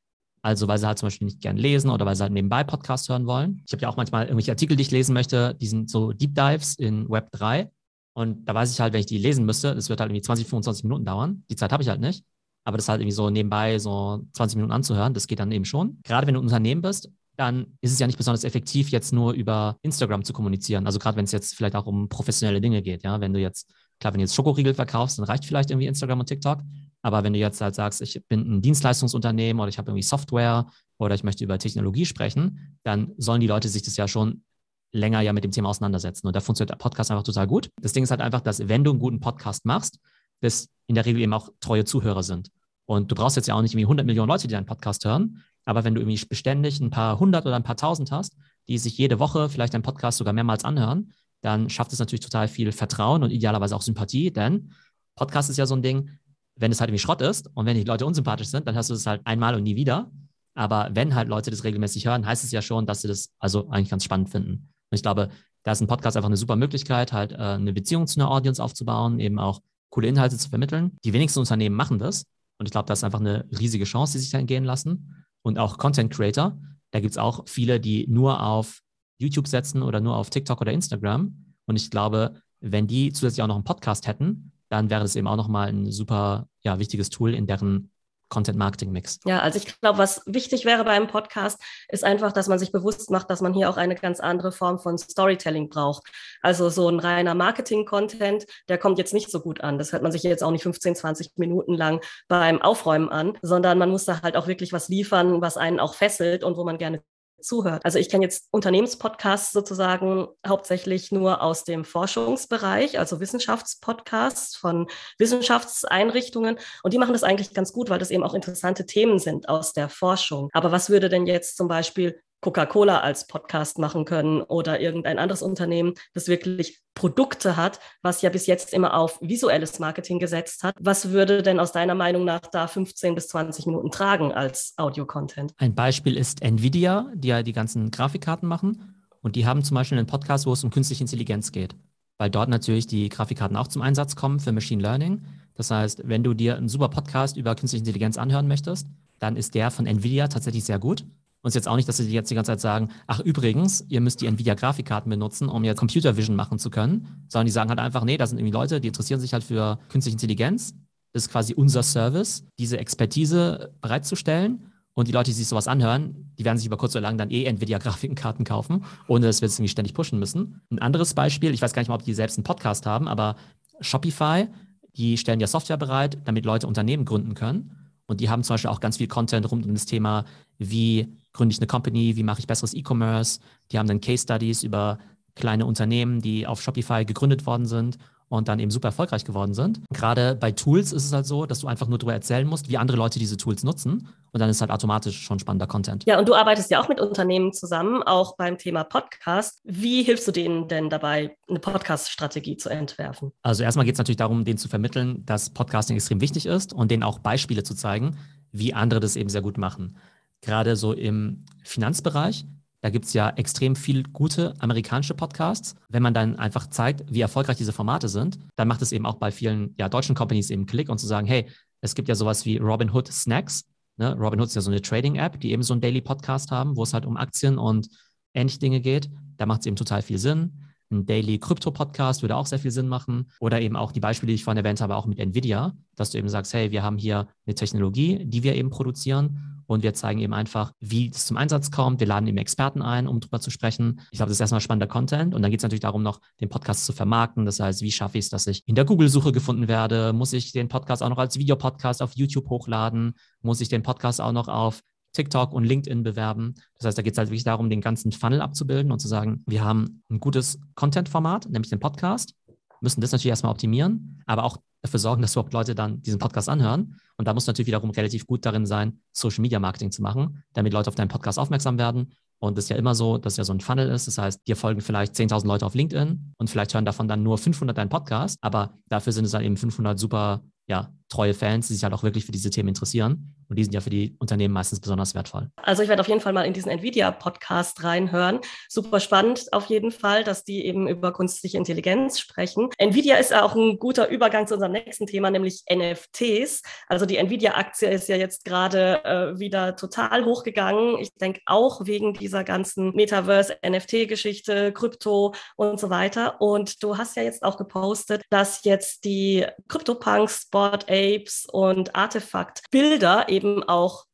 Also 0.45 0.68
weil 0.68 0.77
sie 0.77 0.86
halt 0.86 1.00
zum 1.00 1.07
Beispiel 1.07 1.25
nicht 1.25 1.42
gern 1.42 1.57
lesen 1.57 1.89
oder 1.89 2.06
weil 2.06 2.15
sie 2.15 2.21
halt 2.21 2.31
nebenbei 2.31 2.63
Podcast 2.63 3.09
hören 3.09 3.25
wollen. 3.25 3.63
Ich 3.65 3.74
habe 3.74 3.81
ja 3.81 3.89
auch 3.89 3.97
manchmal 3.97 4.25
irgendwelche 4.25 4.51
Artikel, 4.51 4.77
die 4.77 4.83
ich 4.83 4.92
lesen 4.92 5.12
möchte, 5.12 5.56
die 5.56 5.65
sind 5.65 5.89
so 5.89 6.13
Deep 6.13 6.36
Dives 6.36 6.75
in 6.75 7.09
Web 7.09 7.31
3. 7.31 7.71
Und 8.13 8.45
da 8.45 8.53
weiß 8.53 8.71
ich 8.71 8.80
halt, 8.80 8.94
wenn 8.94 9.00
ich 9.00 9.07
die 9.07 9.18
lesen 9.18 9.44
müsste, 9.47 9.74
das 9.74 9.89
wird 9.89 10.00
halt 10.00 10.12
irgendwie 10.12 10.21
20, 10.21 10.45
25 10.45 10.83
Minuten 10.83 11.03
dauern. 11.03 11.44
Die 11.50 11.56
Zeit 11.56 11.71
habe 11.71 11.81
ich 11.81 11.89
halt 11.89 12.00
nicht. 12.00 12.24
Aber 12.63 12.77
das 12.77 12.88
halt 12.88 13.01
irgendwie 13.01 13.15
so 13.15 13.31
nebenbei 13.31 13.80
so 13.80 14.24
20 14.33 14.57
Minuten 14.57 14.71
anzuhören, 14.71 15.15
das 15.15 15.25
geht 15.25 15.39
dann 15.39 15.51
eben 15.51 15.65
schon. 15.65 15.97
Gerade 16.03 16.27
wenn 16.27 16.36
du 16.36 16.42
ein 16.42 16.44
Unternehmen 16.44 16.83
bist, 16.83 17.09
dann 17.38 17.65
ist 17.81 17.94
es 17.94 17.98
ja 17.98 18.06
nicht 18.06 18.18
besonders 18.18 18.44
effektiv, 18.44 18.89
jetzt 18.89 19.13
nur 19.13 19.33
über 19.33 19.80
Instagram 19.81 20.24
zu 20.24 20.31
kommunizieren. 20.31 20.86
Also 20.86 21.00
gerade 21.00 21.18
wenn 21.18 21.25
es 21.25 21.31
jetzt 21.31 21.56
vielleicht 21.56 21.75
auch 21.75 21.88
um 21.88 22.07
professionelle 22.07 22.62
Dinge 22.62 22.83
geht, 22.83 23.03
ja, 23.03 23.19
wenn 23.19 23.33
du 23.33 23.39
jetzt, 23.39 23.74
klar, 24.00 24.13
wenn 24.13 24.19
du 24.19 24.25
jetzt 24.25 24.36
Schokoriegel 24.36 24.75
verkaufst, 24.75 25.18
dann 25.18 25.25
reicht 25.25 25.45
vielleicht 25.45 25.71
irgendwie 25.71 25.88
Instagram 25.88 26.19
und 26.19 26.27
TikTok. 26.27 26.59
Aber 27.05 27.23
wenn 27.23 27.33
du 27.33 27.39
jetzt 27.39 27.61
halt 27.61 27.75
sagst, 27.75 28.01
ich 28.01 28.19
bin 28.27 28.39
ein 28.39 28.61
Dienstleistungsunternehmen 28.63 29.59
oder 29.59 29.69
ich 29.69 29.77
habe 29.77 29.91
irgendwie 29.91 30.01
Software 30.01 30.65
oder 30.97 31.13
ich 31.13 31.23
möchte 31.23 31.43
über 31.43 31.59
Technologie 31.59 32.03
sprechen, 32.03 32.79
dann 32.81 33.13
sollen 33.17 33.41
die 33.41 33.45
Leute 33.45 33.69
sich 33.69 33.83
das 33.83 33.95
ja 33.95 34.07
schon 34.07 34.43
länger 34.91 35.21
ja 35.21 35.31
mit 35.31 35.43
dem 35.43 35.51
Thema 35.51 35.69
auseinandersetzen. 35.69 36.25
Und 36.25 36.35
da 36.35 36.39
funktioniert 36.39 36.71
der 36.71 36.77
Podcast 36.77 37.11
einfach 37.11 37.21
total 37.21 37.45
gut. 37.45 37.69
Das 37.79 37.93
Ding 37.93 38.03
ist 38.03 38.09
halt 38.09 38.21
einfach, 38.21 38.41
dass 38.41 38.67
wenn 38.67 38.83
du 38.83 38.89
einen 38.89 38.99
guten 38.99 39.19
Podcast 39.19 39.67
machst, 39.67 39.99
das 40.41 40.67
in 40.87 40.95
der 40.95 41.05
Regel 41.05 41.21
eben 41.21 41.33
auch 41.33 41.49
treue 41.59 41.85
Zuhörer 41.85 42.23
sind. 42.23 42.49
Und 42.85 43.11
du 43.11 43.15
brauchst 43.15 43.35
jetzt 43.35 43.47
ja 43.47 43.53
auch 43.53 43.61
nicht 43.61 43.73
irgendwie 43.73 43.85
100 43.85 44.07
Millionen 44.07 44.29
Leute, 44.29 44.47
die 44.47 44.53
deinen 44.55 44.65
Podcast 44.65 45.05
hören, 45.05 45.43
aber 45.63 45.83
wenn 45.83 45.93
du 45.93 46.01
irgendwie 46.01 46.25
beständig 46.25 46.79
ein 46.79 46.89
paar 46.89 47.19
hundert 47.19 47.45
oder 47.45 47.55
ein 47.55 47.63
paar 47.63 47.77
tausend 47.77 48.11
hast, 48.11 48.35
die 48.67 48.79
sich 48.79 48.97
jede 48.97 49.19
Woche 49.19 49.47
vielleicht 49.47 49.75
deinen 49.75 49.83
Podcast 49.83 50.17
sogar 50.17 50.33
mehrmals 50.33 50.65
anhören, 50.65 51.13
dann 51.41 51.69
schafft 51.69 51.93
es 51.93 51.99
natürlich 51.99 52.21
total 52.21 52.47
viel 52.47 52.71
Vertrauen 52.71 53.21
und 53.21 53.29
idealerweise 53.29 53.75
auch 53.75 53.83
Sympathie, 53.83 54.31
denn 54.31 54.71
Podcast 55.15 55.51
ist 55.51 55.57
ja 55.57 55.67
so 55.67 55.75
ein 55.75 55.83
Ding, 55.83 56.09
wenn 56.55 56.71
es 56.71 56.79
halt 56.79 56.89
irgendwie 56.89 57.01
Schrott 57.01 57.21
ist 57.21 57.49
und 57.53 57.65
wenn 57.65 57.75
die 57.75 57.83
Leute 57.83 58.05
unsympathisch 58.05 58.47
sind, 58.47 58.67
dann 58.67 58.75
hörst 58.75 58.89
du 58.89 58.93
es 58.93 59.05
halt 59.05 59.21
einmal 59.25 59.55
und 59.55 59.63
nie 59.63 59.75
wieder. 59.75 60.11
Aber 60.53 60.89
wenn 60.93 61.15
halt 61.15 61.27
Leute 61.27 61.51
das 61.51 61.63
regelmäßig 61.63 62.07
hören, 62.07 62.25
heißt 62.25 62.43
es 62.43 62.51
ja 62.51 62.61
schon, 62.61 62.85
dass 62.85 63.01
sie 63.01 63.09
das 63.09 63.33
also 63.39 63.69
eigentlich 63.69 63.89
ganz 63.89 64.05
spannend 64.05 64.29
finden. 64.29 64.51
Und 64.51 64.95
ich 64.95 65.01
glaube, 65.01 65.29
da 65.63 65.71
ist 65.71 65.81
ein 65.81 65.87
Podcast 65.87 66.15
einfach 66.15 66.29
eine 66.29 66.37
super 66.37 66.55
Möglichkeit, 66.55 67.11
halt 67.11 67.33
äh, 67.33 67.35
eine 67.35 67.73
Beziehung 67.73 68.07
zu 68.07 68.19
einer 68.19 68.31
Audience 68.31 68.63
aufzubauen, 68.63 69.19
eben 69.19 69.39
auch 69.39 69.61
coole 69.89 70.07
Inhalte 70.07 70.37
zu 70.37 70.49
vermitteln. 70.49 70.91
Die 71.03 71.11
wenigsten 71.11 71.39
Unternehmen 71.39 71.75
machen 71.75 71.99
das. 71.99 72.25
Und 72.57 72.67
ich 72.67 72.71
glaube, 72.71 72.87
das 72.87 72.99
ist 72.99 73.03
einfach 73.03 73.19
eine 73.19 73.45
riesige 73.59 73.83
Chance, 73.83 74.13
die 74.13 74.19
sich 74.19 74.29
da 74.29 74.37
entgehen 74.37 74.63
lassen. 74.63 75.25
Und 75.41 75.59
auch 75.59 75.77
Content 75.77 76.13
Creator, 76.13 76.57
da 76.91 76.99
gibt 76.99 77.11
es 77.11 77.17
auch 77.17 77.47
viele, 77.47 77.79
die 77.79 78.07
nur 78.07 78.41
auf 78.41 78.79
YouTube 79.19 79.47
setzen 79.47 79.81
oder 79.81 79.99
nur 79.99 80.15
auf 80.15 80.29
TikTok 80.29 80.61
oder 80.61 80.71
Instagram. 80.71 81.53
Und 81.65 81.75
ich 81.75 81.89
glaube, 81.89 82.41
wenn 82.61 82.87
die 82.87 83.11
zusätzlich 83.11 83.41
auch 83.41 83.47
noch 83.47 83.55
einen 83.55 83.63
Podcast 83.63 84.07
hätten, 84.07 84.51
dann 84.69 84.89
wäre 84.89 85.01
das 85.01 85.15
eben 85.15 85.27
auch 85.27 85.35
nochmal 85.35 85.69
ein 85.69 85.91
super 85.91 86.47
ja, 86.62 86.79
wichtiges 86.79 87.09
Tool 87.09 87.33
in 87.33 87.47
deren 87.47 87.91
Content-Marketing-Mix. 88.29 89.19
Ja, 89.25 89.39
also 89.39 89.57
ich 89.57 89.79
glaube, 89.79 89.97
was 89.97 90.21
wichtig 90.25 90.65
wäre 90.65 90.83
beim 90.83 91.07
Podcast, 91.07 91.62
ist 91.89 92.03
einfach, 92.03 92.31
dass 92.31 92.47
man 92.47 92.59
sich 92.59 92.71
bewusst 92.71 93.12
macht, 93.12 93.29
dass 93.29 93.41
man 93.41 93.53
hier 93.53 93.69
auch 93.69 93.77
eine 93.77 93.95
ganz 93.95 94.19
andere 94.19 94.51
Form 94.51 94.79
von 94.79 94.97
Storytelling 94.97 95.69
braucht. 95.69 96.03
Also 96.41 96.69
so 96.69 96.89
ein 96.89 97.00
reiner 97.00 97.35
Marketing-Content, 97.35 98.45
der 98.67 98.77
kommt 98.77 98.97
jetzt 98.97 99.13
nicht 99.13 99.29
so 99.29 99.39
gut 99.39 99.62
an. 99.62 99.77
Das 99.77 99.94
hört 99.94 100.03
man 100.03 100.12
sich 100.12 100.23
jetzt 100.23 100.44
auch 100.44 100.51
nicht 100.51 100.63
15, 100.63 100.95
20 100.95 101.38
Minuten 101.38 101.75
lang 101.75 102.01
beim 102.27 102.62
Aufräumen 102.62 103.09
an, 103.09 103.38
sondern 103.41 103.77
man 103.77 103.89
muss 103.89 104.06
da 104.06 104.21
halt 104.21 104.35
auch 104.38 104.47
wirklich 104.47 104.73
was 104.73 104.89
liefern, 104.89 105.41
was 105.41 105.57
einen 105.57 105.79
auch 105.79 105.94
fesselt 105.94 106.44
und 106.44 106.57
wo 106.57 106.63
man 106.63 106.77
gerne 106.77 107.03
zuhört. 107.45 107.86
Also 107.86 108.00
ich 108.00 108.09
kenne 108.09 108.25
jetzt 108.25 108.47
Unternehmenspodcasts 108.51 109.51
sozusagen 109.51 110.27
hauptsächlich 110.45 111.12
nur 111.12 111.42
aus 111.42 111.63
dem 111.63 111.86
Forschungsbereich, 111.86 113.00
also 113.00 113.19
Wissenschaftspodcasts 113.19 114.56
von 114.56 114.88
Wissenschaftseinrichtungen. 115.18 116.57
Und 116.83 116.94
die 116.94 116.97
machen 116.97 117.13
das 117.13 117.24
eigentlich 117.24 117.53
ganz 117.53 117.71
gut, 117.74 117.89
weil 117.89 118.00
das 118.00 118.12
eben 118.12 118.24
auch 118.24 118.33
interessante 118.33 118.86
Themen 118.86 119.19
sind 119.19 119.50
aus 119.50 119.74
der 119.74 119.89
Forschung. 119.89 120.50
Aber 120.53 120.71
was 120.71 120.89
würde 120.89 121.09
denn 121.09 121.25
jetzt 121.27 121.57
zum 121.57 121.68
Beispiel 121.68 122.21
Coca-Cola 122.45 123.00
als 123.00 123.25
Podcast 123.25 123.80
machen 123.80 124.06
können 124.06 124.44
oder 124.44 124.80
irgendein 124.80 125.18
anderes 125.18 125.42
Unternehmen, 125.42 125.95
das 126.13 126.27
wirklich 126.27 126.80
Produkte 126.94 127.57
hat, 127.57 127.80
was 128.03 128.21
ja 128.21 128.30
bis 128.30 128.45
jetzt 128.45 128.71
immer 128.71 128.94
auf 128.94 129.19
visuelles 129.19 129.80
Marketing 129.80 130.19
gesetzt 130.19 130.62
hat. 130.62 130.75
Was 130.80 131.09
würde 131.09 131.42
denn 131.42 131.59
aus 131.59 131.71
deiner 131.71 131.95
Meinung 131.95 132.24
nach 132.24 132.42
da 132.42 132.68
15 132.68 133.15
bis 133.15 133.30
20 133.30 133.65
Minuten 133.65 133.89
tragen 133.89 134.31
als 134.31 134.75
Audio-Content? 134.77 135.53
Ein 135.57 135.74
Beispiel 135.74 136.15
ist 136.15 136.44
Nvidia, 136.44 137.12
die 137.15 137.30
ja 137.30 137.42
die 137.42 137.51
ganzen 137.51 137.89
Grafikkarten 137.89 138.48
machen. 138.48 138.94
Und 139.24 139.36
die 139.36 139.48
haben 139.48 139.63
zum 139.63 139.74
Beispiel 139.74 139.98
einen 139.98 140.06
Podcast, 140.06 140.45
wo 140.45 140.53
es 140.53 140.63
um 140.63 140.69
künstliche 140.69 141.03
Intelligenz 141.03 141.51
geht, 141.51 141.75
weil 142.19 142.30
dort 142.30 142.50
natürlich 142.50 142.86
die 142.86 143.09
Grafikkarten 143.09 143.57
auch 143.57 143.69
zum 143.69 143.81
Einsatz 143.81 144.15
kommen 144.15 144.39
für 144.39 144.51
Machine 144.51 144.83
Learning. 144.83 145.25
Das 145.56 145.71
heißt, 145.71 146.03
wenn 146.07 146.24
du 146.24 146.36
dir 146.36 146.57
einen 146.57 146.69
super 146.69 146.89
Podcast 146.89 147.38
über 147.38 147.56
künstliche 147.56 147.81
Intelligenz 147.81 148.19
anhören 148.19 148.48
möchtest, 148.48 148.86
dann 149.18 149.36
ist 149.36 149.56
der 149.56 149.71
von 149.71 149.88
Nvidia 149.88 150.27
tatsächlich 150.27 150.63
sehr 150.63 150.77
gut. 150.77 151.06
Und 151.45 151.50
es 151.50 151.53
jetzt 151.53 151.68
auch 151.68 151.75
nicht, 151.75 151.88
dass 151.88 151.97
sie 151.97 152.12
jetzt 152.12 152.31
die 152.31 152.33
ganze 152.33 152.53
Zeit 152.53 152.59
sagen, 152.59 152.89
ach 153.06 153.19
übrigens, 153.19 153.86
ihr 153.88 154.01
müsst 154.01 154.19
die 154.19 154.25
Nvidia-Grafikkarten 154.25 155.12
benutzen, 155.12 155.47
um 155.47 155.63
jetzt 155.63 155.77
Computer 155.77 156.18
Vision 156.18 156.36
machen 156.36 156.57
zu 156.57 156.71
können, 156.71 157.24
sondern 157.27 157.45
die 157.45 157.51
sagen 157.51 157.69
halt 157.69 157.77
einfach, 157.77 158.03
nee, 158.03 158.18
da 158.18 158.25
sind 158.25 158.39
irgendwie 158.39 158.51
Leute, 158.51 158.81
die 158.81 158.88
interessieren 158.88 159.19
sich 159.19 159.31
halt 159.31 159.43
für 159.43 159.77
künstliche 159.89 160.15
Intelligenz. 160.15 160.74
Das 161.13 161.25
ist 161.25 161.29
quasi 161.29 161.53
unser 161.53 161.84
Service, 161.84 162.46
diese 162.58 162.79
Expertise 162.79 163.75
bereitzustellen. 163.79 164.72
Und 164.96 165.08
die 165.08 165.12
Leute, 165.12 165.29
die 165.29 165.34
sich 165.34 165.46
sowas 165.46 165.67
anhören, 165.67 166.34
die 166.39 166.46
werden 166.46 166.58
sich 166.58 166.65
über 166.65 166.77
kurz 166.77 166.96
oder 166.96 167.01
lang 167.01 167.19
dann 167.19 167.29
eh 167.29 167.46
Nvidia-Grafikkarten 167.46 168.43
kaufen, 168.43 168.84
ohne 169.08 169.27
dass 169.27 169.41
wir 169.41 169.46
es 169.46 169.60
irgendwie 169.60 169.69
ständig 169.69 169.93
pushen 169.93 170.17
müssen. 170.17 170.63
Ein 170.72 170.79
anderes 170.79 171.13
Beispiel, 171.13 171.53
ich 171.53 171.62
weiß 171.62 171.74
gar 171.74 171.84
nicht 171.84 171.89
mal, 171.89 171.96
ob 171.96 172.03
die 172.03 172.15
selbst 172.15 172.39
einen 172.39 172.43
Podcast 172.43 172.88
haben, 172.88 173.08
aber 173.08 173.36
Shopify, 173.81 174.48
die 174.96 175.19
stellen 175.19 175.39
ja 175.39 175.46
Software 175.46 175.77
bereit, 175.77 176.17
damit 176.25 176.43
Leute 176.43 176.65
Unternehmen 176.65 177.05
gründen 177.05 177.36
können. 177.36 177.91
Und 178.08 178.19
die 178.19 178.31
haben 178.31 178.41
zum 178.41 178.55
Beispiel 178.55 178.72
auch 178.72 178.79
ganz 178.79 178.98
viel 178.98 179.08
Content 179.08 179.51
rund 179.51 179.63
um 179.63 179.75
das 179.75 179.86
Thema, 179.86 180.25
wie 180.58 181.13
gründe 181.36 181.54
ich 181.54 181.60
eine 181.60 181.68
Company, 181.68 182.15
wie 182.15 182.24
mache 182.24 182.39
ich 182.39 182.48
besseres 182.48 182.74
E-Commerce. 182.74 183.39
Die 183.72 183.77
haben 183.77 183.88
dann 183.88 184.01
Case 184.01 184.24
Studies 184.24 184.63
über 184.63 184.98
kleine 185.36 185.65
Unternehmen, 185.65 186.22
die 186.22 186.48
auf 186.48 186.62
Shopify 186.62 187.06
gegründet 187.06 187.46
worden 187.46 187.65
sind 187.65 187.98
und 188.30 188.48
dann 188.48 188.60
eben 188.60 188.72
super 188.72 188.88
erfolgreich 188.88 189.25
geworden 189.25 189.54
sind. 189.54 189.82
Gerade 189.94 190.36
bei 190.36 190.51
Tools 190.51 190.92
ist 190.92 191.06
es 191.06 191.13
halt 191.13 191.25
so, 191.25 191.46
dass 191.46 191.60
du 191.60 191.68
einfach 191.68 191.88
nur 191.88 191.98
darüber 191.98 192.13
erzählen 192.13 192.48
musst, 192.48 192.70
wie 192.70 192.77
andere 192.77 192.98
Leute 192.98 193.20
diese 193.20 193.38
Tools 193.38 193.63
nutzen 193.63 194.08
und 194.32 194.39
dann 194.39 194.50
ist 194.50 194.62
halt 194.62 194.72
automatisch 194.72 195.22
schon 195.22 195.39
spannender 195.39 195.68
Content. 195.68 196.06
Ja, 196.06 196.18
und 196.18 196.27
du 196.27 196.34
arbeitest 196.34 196.72
ja 196.72 196.82
auch 196.82 196.89
mit 196.89 197.00
Unternehmen 197.00 197.54
zusammen, 197.54 198.01
auch 198.01 198.36
beim 198.36 198.58
Thema 198.58 198.84
Podcast. 198.84 199.62
Wie 199.63 200.04
hilfst 200.04 200.27
du 200.27 200.32
denen 200.32 200.68
denn 200.68 200.89
dabei, 200.89 201.38
eine 201.48 201.60
Podcast-Strategie 201.60 202.58
zu 202.58 202.70
entwerfen? 202.70 203.32
Also 203.44 203.63
erstmal 203.63 203.86
geht 203.86 203.96
es 203.96 204.00
natürlich 204.00 204.18
darum, 204.18 204.44
denen 204.44 204.58
zu 204.58 204.70
vermitteln, 204.70 205.24
dass 205.25 205.51
Podcasting 205.51 205.96
extrem 205.96 206.22
wichtig 206.22 206.46
ist 206.46 206.74
und 206.74 206.92
denen 206.92 207.04
auch 207.04 207.20
Beispiele 207.20 207.63
zu 207.63 207.75
zeigen, 207.75 208.18
wie 208.51 208.74
andere 208.74 209.00
das 209.00 209.15
eben 209.15 209.30
sehr 209.30 209.42
gut 209.42 209.58
machen. 209.58 209.98
Gerade 210.45 210.75
so 210.75 210.93
im 210.93 211.45
Finanzbereich 211.63 212.45
da 212.85 212.91
gibt 212.91 213.05
es 213.05 213.13
ja 213.13 213.31
extrem 213.31 213.75
viel 213.75 214.03
gute 214.03 214.53
amerikanische 214.59 215.15
Podcasts. 215.15 215.73
Wenn 215.89 216.03
man 216.03 216.13
dann 216.13 216.35
einfach 216.35 216.67
zeigt, 216.67 217.03
wie 217.11 217.21
erfolgreich 217.21 217.57
diese 217.57 217.73
Formate 217.73 218.07
sind, 218.09 218.37
dann 218.57 218.67
macht 218.67 218.83
es 218.83 218.91
eben 218.91 219.07
auch 219.07 219.15
bei 219.15 219.31
vielen 219.31 219.73
ja, 219.79 219.89
deutschen 219.89 220.13
Companies 220.13 220.51
eben 220.51 220.67
Klick 220.67 220.89
und 220.89 220.99
zu 220.99 221.07
sagen, 221.07 221.25
hey, 221.25 221.47
es 221.81 221.95
gibt 221.95 222.07
ja 222.09 222.13
sowas 222.13 222.45
wie 222.45 222.57
Robinhood 222.57 223.07
Snacks. 223.07 223.65
Ne? 223.97 224.13
Robinhood 224.13 224.49
ist 224.49 224.55
ja 224.55 224.61
so 224.61 224.69
eine 224.69 224.83
Trading-App, 224.83 225.39
die 225.39 225.51
eben 225.51 225.63
so 225.63 225.73
einen 225.73 225.81
Daily 225.81 225.99
Podcast 225.99 226.51
haben, 226.51 226.75
wo 226.75 226.83
es 226.83 226.93
halt 226.93 227.07
um 227.07 227.17
Aktien 227.17 227.57
und 227.57 227.87
ähnliche 228.35 228.59
Dinge 228.59 228.81
geht. 228.81 229.09
Da 229.37 229.47
macht 229.47 229.61
es 229.61 229.65
eben 229.65 229.77
total 229.77 230.03
viel 230.03 230.19
Sinn. 230.19 230.53
Ein 230.91 231.07
Daily 231.07 231.39
Crypto 231.39 231.71
Podcast 231.71 232.21
würde 232.21 232.35
auch 232.35 232.45
sehr 232.45 232.59
viel 232.59 232.69
Sinn 232.69 232.87
machen. 232.87 233.31
Oder 233.39 233.61
eben 233.61 233.77
auch 233.77 233.93
die 233.93 233.99
Beispiele, 233.99 234.29
die 234.29 234.35
ich 234.35 234.43
vorhin 234.43 234.63
erwähnt 234.63 234.81
habe, 234.81 234.95
auch 234.95 235.07
mit 235.07 235.17
Nvidia, 235.17 235.73
dass 235.95 236.11
du 236.11 236.19
eben 236.19 236.29
sagst, 236.29 236.53
hey, 236.53 236.69
wir 236.69 236.83
haben 236.83 236.99
hier 236.99 237.29
eine 237.47 237.55
Technologie, 237.55 238.23
die 238.25 238.43
wir 238.43 238.53
eben 238.53 238.69
produzieren 238.69 239.54
und 239.67 239.84
wir 239.84 239.93
zeigen 239.93 240.19
eben 240.19 240.34
einfach, 240.34 240.72
wie 240.79 241.10
es 241.10 241.25
zum 241.25 241.38
Einsatz 241.38 241.72
kommt. 241.72 242.00
Wir 242.00 242.07
laden 242.07 242.27
eben 242.27 242.38
Experten 242.38 242.81
ein, 242.81 243.07
um 243.07 243.19
darüber 243.19 243.39
zu 243.39 243.51
sprechen. 243.51 244.01
Ich 244.12 244.17
glaube, 244.17 244.29
das 244.29 244.38
ist 244.38 244.41
erstmal 244.41 244.62
spannender 244.62 244.88
Content 244.88 245.34
und 245.34 245.41
dann 245.41 245.51
geht 245.51 245.60
es 245.60 245.63
natürlich 245.63 245.81
darum, 245.81 246.03
noch 246.03 246.19
den 246.41 246.50
Podcast 246.50 246.86
zu 246.86 246.93
vermarkten. 246.93 247.45
Das 247.45 247.60
heißt, 247.60 247.81
wie 247.81 247.91
schaffe 247.91 248.17
ich 248.17 248.25
es, 248.25 248.29
dass 248.29 248.48
ich 248.48 248.63
in 248.65 248.75
der 248.75 248.86
Google-Suche 248.86 249.31
gefunden 249.31 249.67
werde? 249.67 250.13
Muss 250.13 250.34
ich 250.34 250.51
den 250.51 250.67
Podcast 250.67 251.03
auch 251.03 251.10
noch 251.10 251.17
als 251.17 251.38
Videopodcast 251.38 252.01
auf 252.01 252.13
YouTube 252.15 252.50
hochladen? 252.50 253.13
Muss 253.41 253.62
ich 253.62 253.69
den 253.69 253.84
Podcast 253.84 254.22
auch 254.22 254.31
noch 254.31 254.48
auf 254.48 254.81
TikTok 255.15 255.53
und 255.53 255.63
LinkedIn 255.63 256.03
bewerben. 256.03 256.55
Das 256.77 256.86
heißt, 256.86 256.98
da 256.98 257.01
geht 257.01 257.13
es 257.13 257.17
halt 257.17 257.29
wirklich 257.29 257.45
darum, 257.45 257.69
den 257.69 257.81
ganzen 257.81 258.12
Funnel 258.12 258.41
abzubilden 258.41 258.91
und 258.91 259.00
zu 259.00 259.07
sagen, 259.07 259.43
wir 259.48 259.63
haben 259.63 260.03
ein 260.10 260.19
gutes 260.19 260.60
Content-Format, 260.75 261.50
nämlich 261.50 261.69
den 261.69 261.79
Podcast, 261.79 262.36
müssen 262.81 263.01
das 263.01 263.12
natürlich 263.12 263.31
erstmal 263.31 263.51
optimieren, 263.51 264.22
aber 264.25 264.43
auch 264.43 264.57
dafür 264.86 265.00
sorgen, 265.00 265.22
dass 265.22 265.34
überhaupt 265.34 265.54
Leute 265.54 265.75
dann 265.75 266.01
diesen 266.01 266.20
Podcast 266.20 266.50
anhören. 266.50 267.00
Und 267.18 267.27
da 267.27 267.34
muss 267.34 267.48
natürlich 267.48 267.68
wiederum 267.68 267.89
relativ 267.89 268.25
gut 268.25 268.46
darin 268.46 268.65
sein, 268.65 269.00
Social 269.12 269.42
Media 269.42 269.60
Marketing 269.60 269.92
zu 269.92 270.01
machen, 270.01 270.44
damit 270.54 270.74
Leute 270.74 270.89
auf 270.89 270.96
deinen 270.96 271.08
Podcast 271.08 271.39
aufmerksam 271.39 271.77
werden. 271.77 272.13
Und 272.39 272.58
es 272.58 272.65
ist 272.65 272.70
ja 272.70 272.75
immer 272.75 272.96
so, 272.96 273.18
dass 273.18 273.38
ja 273.38 273.44
so 273.44 273.54
ein 273.54 273.62
Funnel 273.62 273.89
ist. 273.89 274.08
Das 274.08 274.18
heißt, 274.18 274.48
dir 274.48 274.56
folgen 274.56 274.82
vielleicht 274.82 275.15
10.000 275.15 275.48
Leute 275.48 275.65
auf 275.65 275.74
LinkedIn 275.74 276.34
und 276.38 276.50
vielleicht 276.50 276.74
hören 276.74 276.86
davon 276.86 277.08
dann 277.08 277.24
nur 277.24 277.38
500 277.38 277.77
deinen 277.77 277.89
Podcast. 277.89 278.38
Aber 278.42 278.77
dafür 278.88 279.13
sind 279.13 279.25
es 279.25 279.32
dann 279.32 279.44
eben 279.44 279.58
500 279.58 279.98
super 279.98 280.42
ja, 280.68 280.92
treue 281.15 281.34
Fans, 281.34 281.67
die 281.67 281.74
sich 281.74 281.84
halt 281.84 281.93
auch 281.93 282.03
wirklich 282.03 282.25
für 282.25 282.31
diese 282.31 282.50
Themen 282.50 282.69
interessieren. 282.69 283.36
Und 283.48 283.57
die 283.57 283.63
sind 283.63 283.74
ja 283.74 283.79
für 283.79 283.89
die 283.89 284.15
Unternehmen 284.19 284.53
meistens 284.53 284.79
besonders 284.79 285.13
wertvoll. 285.13 285.50
Also 285.55 285.84
ich 285.84 285.89
werde 285.89 286.01
auf 286.01 286.07
jeden 286.07 286.19
Fall 286.19 286.34
mal 286.34 286.45
in 286.45 286.53
diesen 286.53 286.72
Nvidia-Podcast 286.72 287.84
reinhören. 287.84 288.39
Super 288.67 289.00
spannend 289.00 289.53
auf 289.53 289.67
jeden 289.67 289.91
Fall, 289.91 290.24
dass 290.24 290.43
die 290.43 290.65
eben 290.65 290.88
über 290.88 291.13
künstliche 291.13 291.57
Intelligenz 291.57 292.19
sprechen. 292.19 292.69
Nvidia 292.77 293.17
ist 293.17 293.31
ja 293.31 293.43
auch 293.43 293.55
ein 293.55 293.77
guter 293.77 294.10
Übergang 294.10 294.48
zu 294.48 294.55
unserem 294.55 294.74
nächsten 294.74 295.05
Thema, 295.05 295.29
nämlich 295.29 295.63
NFTs. 295.72 296.63
Also 296.88 297.05
die 297.05 297.17
Nvidia-Aktie 297.17 297.89
ist 297.89 298.10
ja 298.10 298.15
jetzt 298.15 298.45
gerade 298.45 299.05
äh, 299.05 299.39
wieder 299.39 299.75
total 299.75 300.25
hochgegangen. 300.25 300.98
Ich 301.00 301.13
denke 301.13 301.41
auch 301.45 301.86
wegen 301.86 302.13
dieser 302.13 302.43
ganzen 302.43 302.93
Metaverse-NFT-Geschichte, 302.95 304.74
Krypto 304.74 305.36
und 305.55 305.79
so 305.79 305.89
weiter. 305.89 306.41
Und 306.41 306.81
du 306.84 306.98
hast 306.98 307.15
ja 307.15 307.24
jetzt 307.24 307.43
auch 307.43 307.57
gepostet, 307.57 308.24
dass 308.31 308.63
jetzt 308.63 309.05
die 309.05 309.45
CryptoPunks, 309.67 310.50
Board 310.50 310.89
Apes 311.05 311.47
und 311.51 311.95
Artefakt 311.95 312.63
Bilder 312.71 313.29
eben 313.29 313.63
auch 313.63 314.05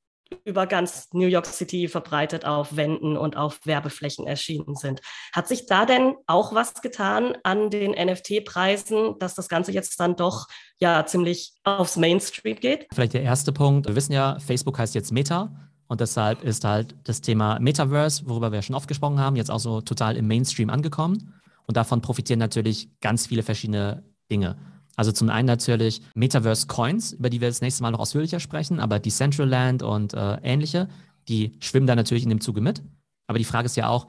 über 0.46 0.66
ganz 0.66 1.10
New 1.14 1.28
York 1.28 1.46
City 1.46 1.88
verbreitet 1.88 2.46
auf 2.46 2.76
Wänden 2.76 3.18
und 3.18 3.36
auf 3.36 3.60
Werbeflächen 3.66 4.28
erschienen 4.28 4.76
sind. 4.76 5.02
Hat 5.34 5.48
sich 5.48 5.66
da 5.66 5.86
denn 5.86 6.16
auch 6.28 6.54
was 6.54 6.82
getan 6.82 7.36
an 7.44 7.70
den 7.70 7.92
NFT-Preisen, 7.92 9.20
dass 9.20 9.36
das 9.36 9.50
Ganze 9.50 9.72
jetzt 9.72 10.00
dann 10.00 10.16
doch 10.16 10.48
ja 10.80 11.06
ziemlich 11.06 11.54
aufs 11.64 11.98
Mainstream 11.98 12.56
geht? 12.58 12.88
Vielleicht 12.94 13.14
der 13.14 13.24
erste 13.24 13.52
Punkt. 13.52 13.88
Wir 13.88 13.96
wissen 13.96 14.14
ja, 14.14 14.40
Facebook 14.40 14.80
heißt 14.80 14.96
jetzt 14.96 15.12
Meta. 15.12 15.52
Und 15.88 16.00
deshalb 16.00 16.44
ist 16.44 16.64
halt 16.64 16.96
das 17.04 17.20
Thema 17.20 17.60
Metaverse, 17.60 18.24
worüber 18.26 18.54
wir 18.54 18.62
schon 18.62 18.78
oft 18.78 18.88
gesprochen 18.88 19.20
haben, 19.20 19.36
jetzt 19.36 19.52
auch 19.52 19.60
so 19.60 19.82
total 19.82 20.16
im 20.16 20.26
Mainstream 20.26 20.70
angekommen. 20.70 21.34
Und 21.68 21.76
davon 21.76 22.02
profitieren 22.02 22.40
natürlich 22.40 22.90
ganz 23.02 23.28
viele 23.28 23.44
verschiedene 23.44 24.04
Dinge. 24.32 24.56
Also 24.96 25.12
zum 25.12 25.30
einen 25.30 25.48
natürlich 25.48 26.02
Metaverse 26.16 26.68
Coins, 26.68 27.14
über 27.14 27.30
die 27.30 27.42
wir 27.42 27.48
das 27.48 27.62
nächste 27.62 27.84
Mal 27.84 27.92
noch 27.92 28.00
ausführlicher 28.00 28.40
sprechen, 28.40 28.80
aber 28.80 29.00
Decentraland 29.00 29.84
und 29.84 30.14
äh, 30.14 30.38
ähnliche, 30.44 30.90
die 31.28 31.54
schwimmen 31.60 31.88
da 31.88 31.96
natürlich 31.96 32.24
in 32.24 32.30
dem 32.30 32.42
Zuge 32.42 32.62
mit. 32.62 32.82
Aber 33.28 33.38
die 33.38 33.46
Frage 33.46 33.66
ist 33.66 33.78
ja 33.78 33.88
auch, 33.88 34.08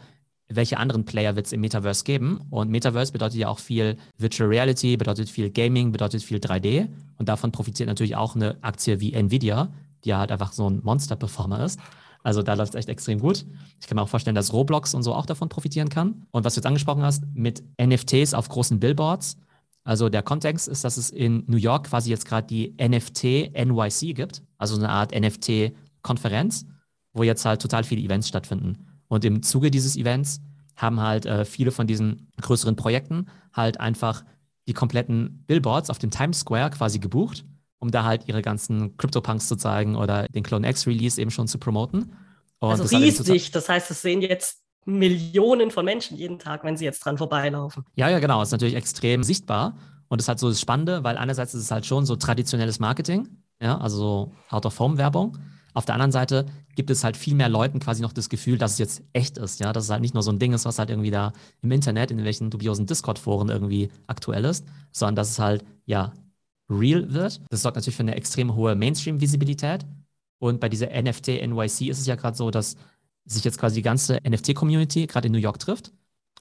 welche 0.48 0.78
anderen 0.78 1.04
Player 1.04 1.36
wird 1.36 1.46
es 1.46 1.52
im 1.52 1.60
Metaverse 1.60 2.04
geben? 2.04 2.40
Und 2.50 2.70
Metaverse 2.70 3.12
bedeutet 3.12 3.38
ja 3.38 3.48
auch 3.48 3.58
viel 3.58 3.96
Virtual 4.18 4.48
Reality, 4.48 4.96
bedeutet 4.96 5.30
viel 5.30 5.50
Gaming, 5.50 5.92
bedeutet 5.92 6.22
viel 6.22 6.38
3D. 6.38 6.88
Und 7.18 7.28
davon 7.28 7.52
profitiert 7.52 7.88
natürlich 7.88 8.16
auch 8.16 8.34
eine 8.34 8.56
Aktie 8.62 9.00
wie 9.00 9.12
Nvidia, 9.12 9.72
die 10.04 10.10
ja 10.10 10.18
halt 10.18 10.32
einfach 10.32 10.52
so 10.52 10.68
ein 10.68 10.80
Monster-Performer 10.82 11.64
ist. 11.64 11.80
Also 12.22 12.42
da 12.42 12.54
läuft 12.54 12.74
es 12.74 12.78
echt 12.78 12.88
extrem 12.88 13.18
gut. 13.18 13.44
Ich 13.80 13.86
kann 13.86 13.96
mir 13.96 14.02
auch 14.02 14.08
vorstellen, 14.08 14.36
dass 14.36 14.52
Roblox 14.52 14.94
und 14.94 15.02
so 15.02 15.14
auch 15.14 15.26
davon 15.26 15.48
profitieren 15.48 15.88
kann. 15.88 16.26
Und 16.30 16.44
was 16.44 16.54
du 16.54 16.58
jetzt 16.58 16.66
angesprochen 16.66 17.02
hast, 17.02 17.24
mit 17.34 17.62
NFTs 17.80 18.34
auf 18.34 18.48
großen 18.48 18.78
Billboards, 18.78 19.36
also 19.84 20.08
der 20.08 20.22
Kontext 20.22 20.68
ist, 20.68 20.84
dass 20.84 20.96
es 20.96 21.10
in 21.10 21.44
New 21.46 21.56
York 21.56 21.88
quasi 21.88 22.10
jetzt 22.10 22.26
gerade 22.26 22.46
die 22.46 22.74
NFT 22.80 23.52
NYC 23.54 24.14
gibt, 24.14 24.42
also 24.58 24.76
eine 24.76 24.88
Art 24.88 25.12
NFT-Konferenz, 25.12 26.66
wo 27.12 27.22
jetzt 27.22 27.44
halt 27.44 27.60
total 27.60 27.84
viele 27.84 28.02
Events 28.02 28.28
stattfinden. 28.28 28.86
Und 29.08 29.24
im 29.24 29.42
Zuge 29.42 29.70
dieses 29.70 29.96
Events 29.96 30.40
haben 30.76 31.00
halt 31.00 31.26
äh, 31.26 31.44
viele 31.44 31.70
von 31.70 31.86
diesen 31.86 32.30
größeren 32.40 32.76
Projekten 32.76 33.26
halt 33.52 33.80
einfach 33.80 34.24
die 34.68 34.72
kompletten 34.72 35.44
Billboards 35.46 35.90
auf 35.90 35.98
dem 35.98 36.10
Times 36.10 36.40
Square 36.40 36.70
quasi 36.70 36.98
gebucht, 36.98 37.44
um 37.78 37.90
da 37.90 38.04
halt 38.04 38.28
ihre 38.28 38.42
ganzen 38.42 38.96
CryptoPunks 38.96 39.48
zu 39.48 39.56
zeigen 39.56 39.96
oder 39.96 40.28
den 40.28 40.44
Clone 40.44 40.68
X 40.68 40.86
Release 40.86 41.20
eben 41.20 41.30
schon 41.30 41.48
zu 41.48 41.58
promoten. 41.58 42.12
Und 42.60 42.70
also 42.70 42.96
riesig, 42.96 43.50
das 43.50 43.68
heißt, 43.68 43.90
es 43.90 44.02
sehen 44.02 44.22
jetzt 44.22 44.61
Millionen 44.84 45.70
von 45.70 45.84
Menschen 45.84 46.16
jeden 46.16 46.38
Tag, 46.38 46.64
wenn 46.64 46.76
sie 46.76 46.84
jetzt 46.84 47.04
dran 47.04 47.18
vorbeilaufen. 47.18 47.84
Ja, 47.94 48.08
ja, 48.08 48.18
genau. 48.18 48.40
Das 48.40 48.48
ist 48.48 48.52
natürlich 48.52 48.74
extrem 48.74 49.22
sichtbar. 49.22 49.76
Und 50.08 50.20
das 50.20 50.24
ist 50.24 50.28
halt 50.28 50.38
so 50.40 50.48
das 50.48 50.60
Spannende, 50.60 51.04
weil 51.04 51.16
einerseits 51.16 51.54
ist 51.54 51.62
es 51.62 51.70
halt 51.70 51.86
schon 51.86 52.04
so 52.04 52.16
traditionelles 52.16 52.80
Marketing, 52.80 53.28
ja, 53.62 53.78
also 53.78 53.96
so 53.96 54.32
Out-of-Home-Werbung. 54.50 55.38
Auf 55.74 55.86
der 55.86 55.94
anderen 55.94 56.12
Seite 56.12 56.44
gibt 56.74 56.90
es 56.90 57.02
halt 57.02 57.16
viel 57.16 57.34
mehr 57.34 57.48
Leuten 57.48 57.80
quasi 57.80 58.02
noch 58.02 58.12
das 58.12 58.28
Gefühl, 58.28 58.58
dass 58.58 58.72
es 58.72 58.78
jetzt 58.78 59.02
echt 59.14 59.38
ist, 59.38 59.60
ja, 59.60 59.72
dass 59.72 59.84
es 59.84 59.90
halt 59.90 60.02
nicht 60.02 60.12
nur 60.12 60.22
so 60.22 60.30
ein 60.30 60.38
Ding 60.38 60.52
ist, 60.52 60.66
was 60.66 60.78
halt 60.78 60.90
irgendwie 60.90 61.10
da 61.10 61.32
im 61.62 61.70
Internet, 61.70 62.10
in 62.10 62.22
welchen 62.24 62.50
dubiosen 62.50 62.84
Discord-Foren 62.86 63.48
irgendwie 63.48 63.90
aktuell 64.06 64.44
ist, 64.44 64.66
sondern 64.92 65.16
dass 65.16 65.30
es 65.30 65.38
halt, 65.38 65.64
ja, 65.86 66.12
real 66.68 67.12
wird. 67.12 67.40
Das 67.48 67.62
sorgt 67.62 67.76
natürlich 67.76 67.96
für 67.96 68.02
eine 68.02 68.14
extrem 68.14 68.54
hohe 68.54 68.74
Mainstream-Visibilität. 68.74 69.86
Und 70.38 70.60
bei 70.60 70.68
dieser 70.68 70.88
NFT 70.88 71.40
NYC 71.46 71.88
ist 71.88 72.00
es 72.00 72.06
ja 72.06 72.16
gerade 72.16 72.36
so, 72.36 72.50
dass 72.50 72.76
sich 73.24 73.44
jetzt 73.44 73.58
quasi 73.58 73.76
die 73.76 73.82
ganze 73.82 74.18
NFT-Community 74.26 75.06
gerade 75.06 75.26
in 75.26 75.32
New 75.32 75.38
York 75.38 75.58
trifft. 75.58 75.92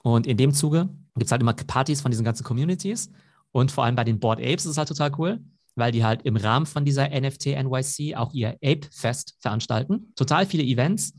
Und 0.03 0.27
in 0.27 0.37
dem 0.37 0.53
Zuge 0.53 0.89
gibt 1.15 1.25
es 1.25 1.31
halt 1.31 1.41
immer 1.41 1.53
Partys 1.53 2.01
von 2.01 2.11
diesen 2.11 2.25
ganzen 2.25 2.43
Communities. 2.43 3.11
Und 3.51 3.71
vor 3.71 3.83
allem 3.83 3.95
bei 3.95 4.03
den 4.03 4.19
Board 4.19 4.39
Apes 4.39 4.65
ist 4.65 4.71
es 4.71 4.77
halt 4.77 4.87
total 4.87 5.11
cool, 5.17 5.39
weil 5.75 5.91
die 5.91 6.03
halt 6.03 6.23
im 6.23 6.35
Rahmen 6.37 6.65
von 6.65 6.85
dieser 6.85 7.09
NFT 7.09 7.47
NYC 7.47 8.15
auch 8.15 8.33
ihr 8.33 8.57
Ape 8.63 8.87
Fest 8.91 9.35
veranstalten. 9.39 10.13
Total 10.15 10.45
viele 10.45 10.63
Events 10.63 11.13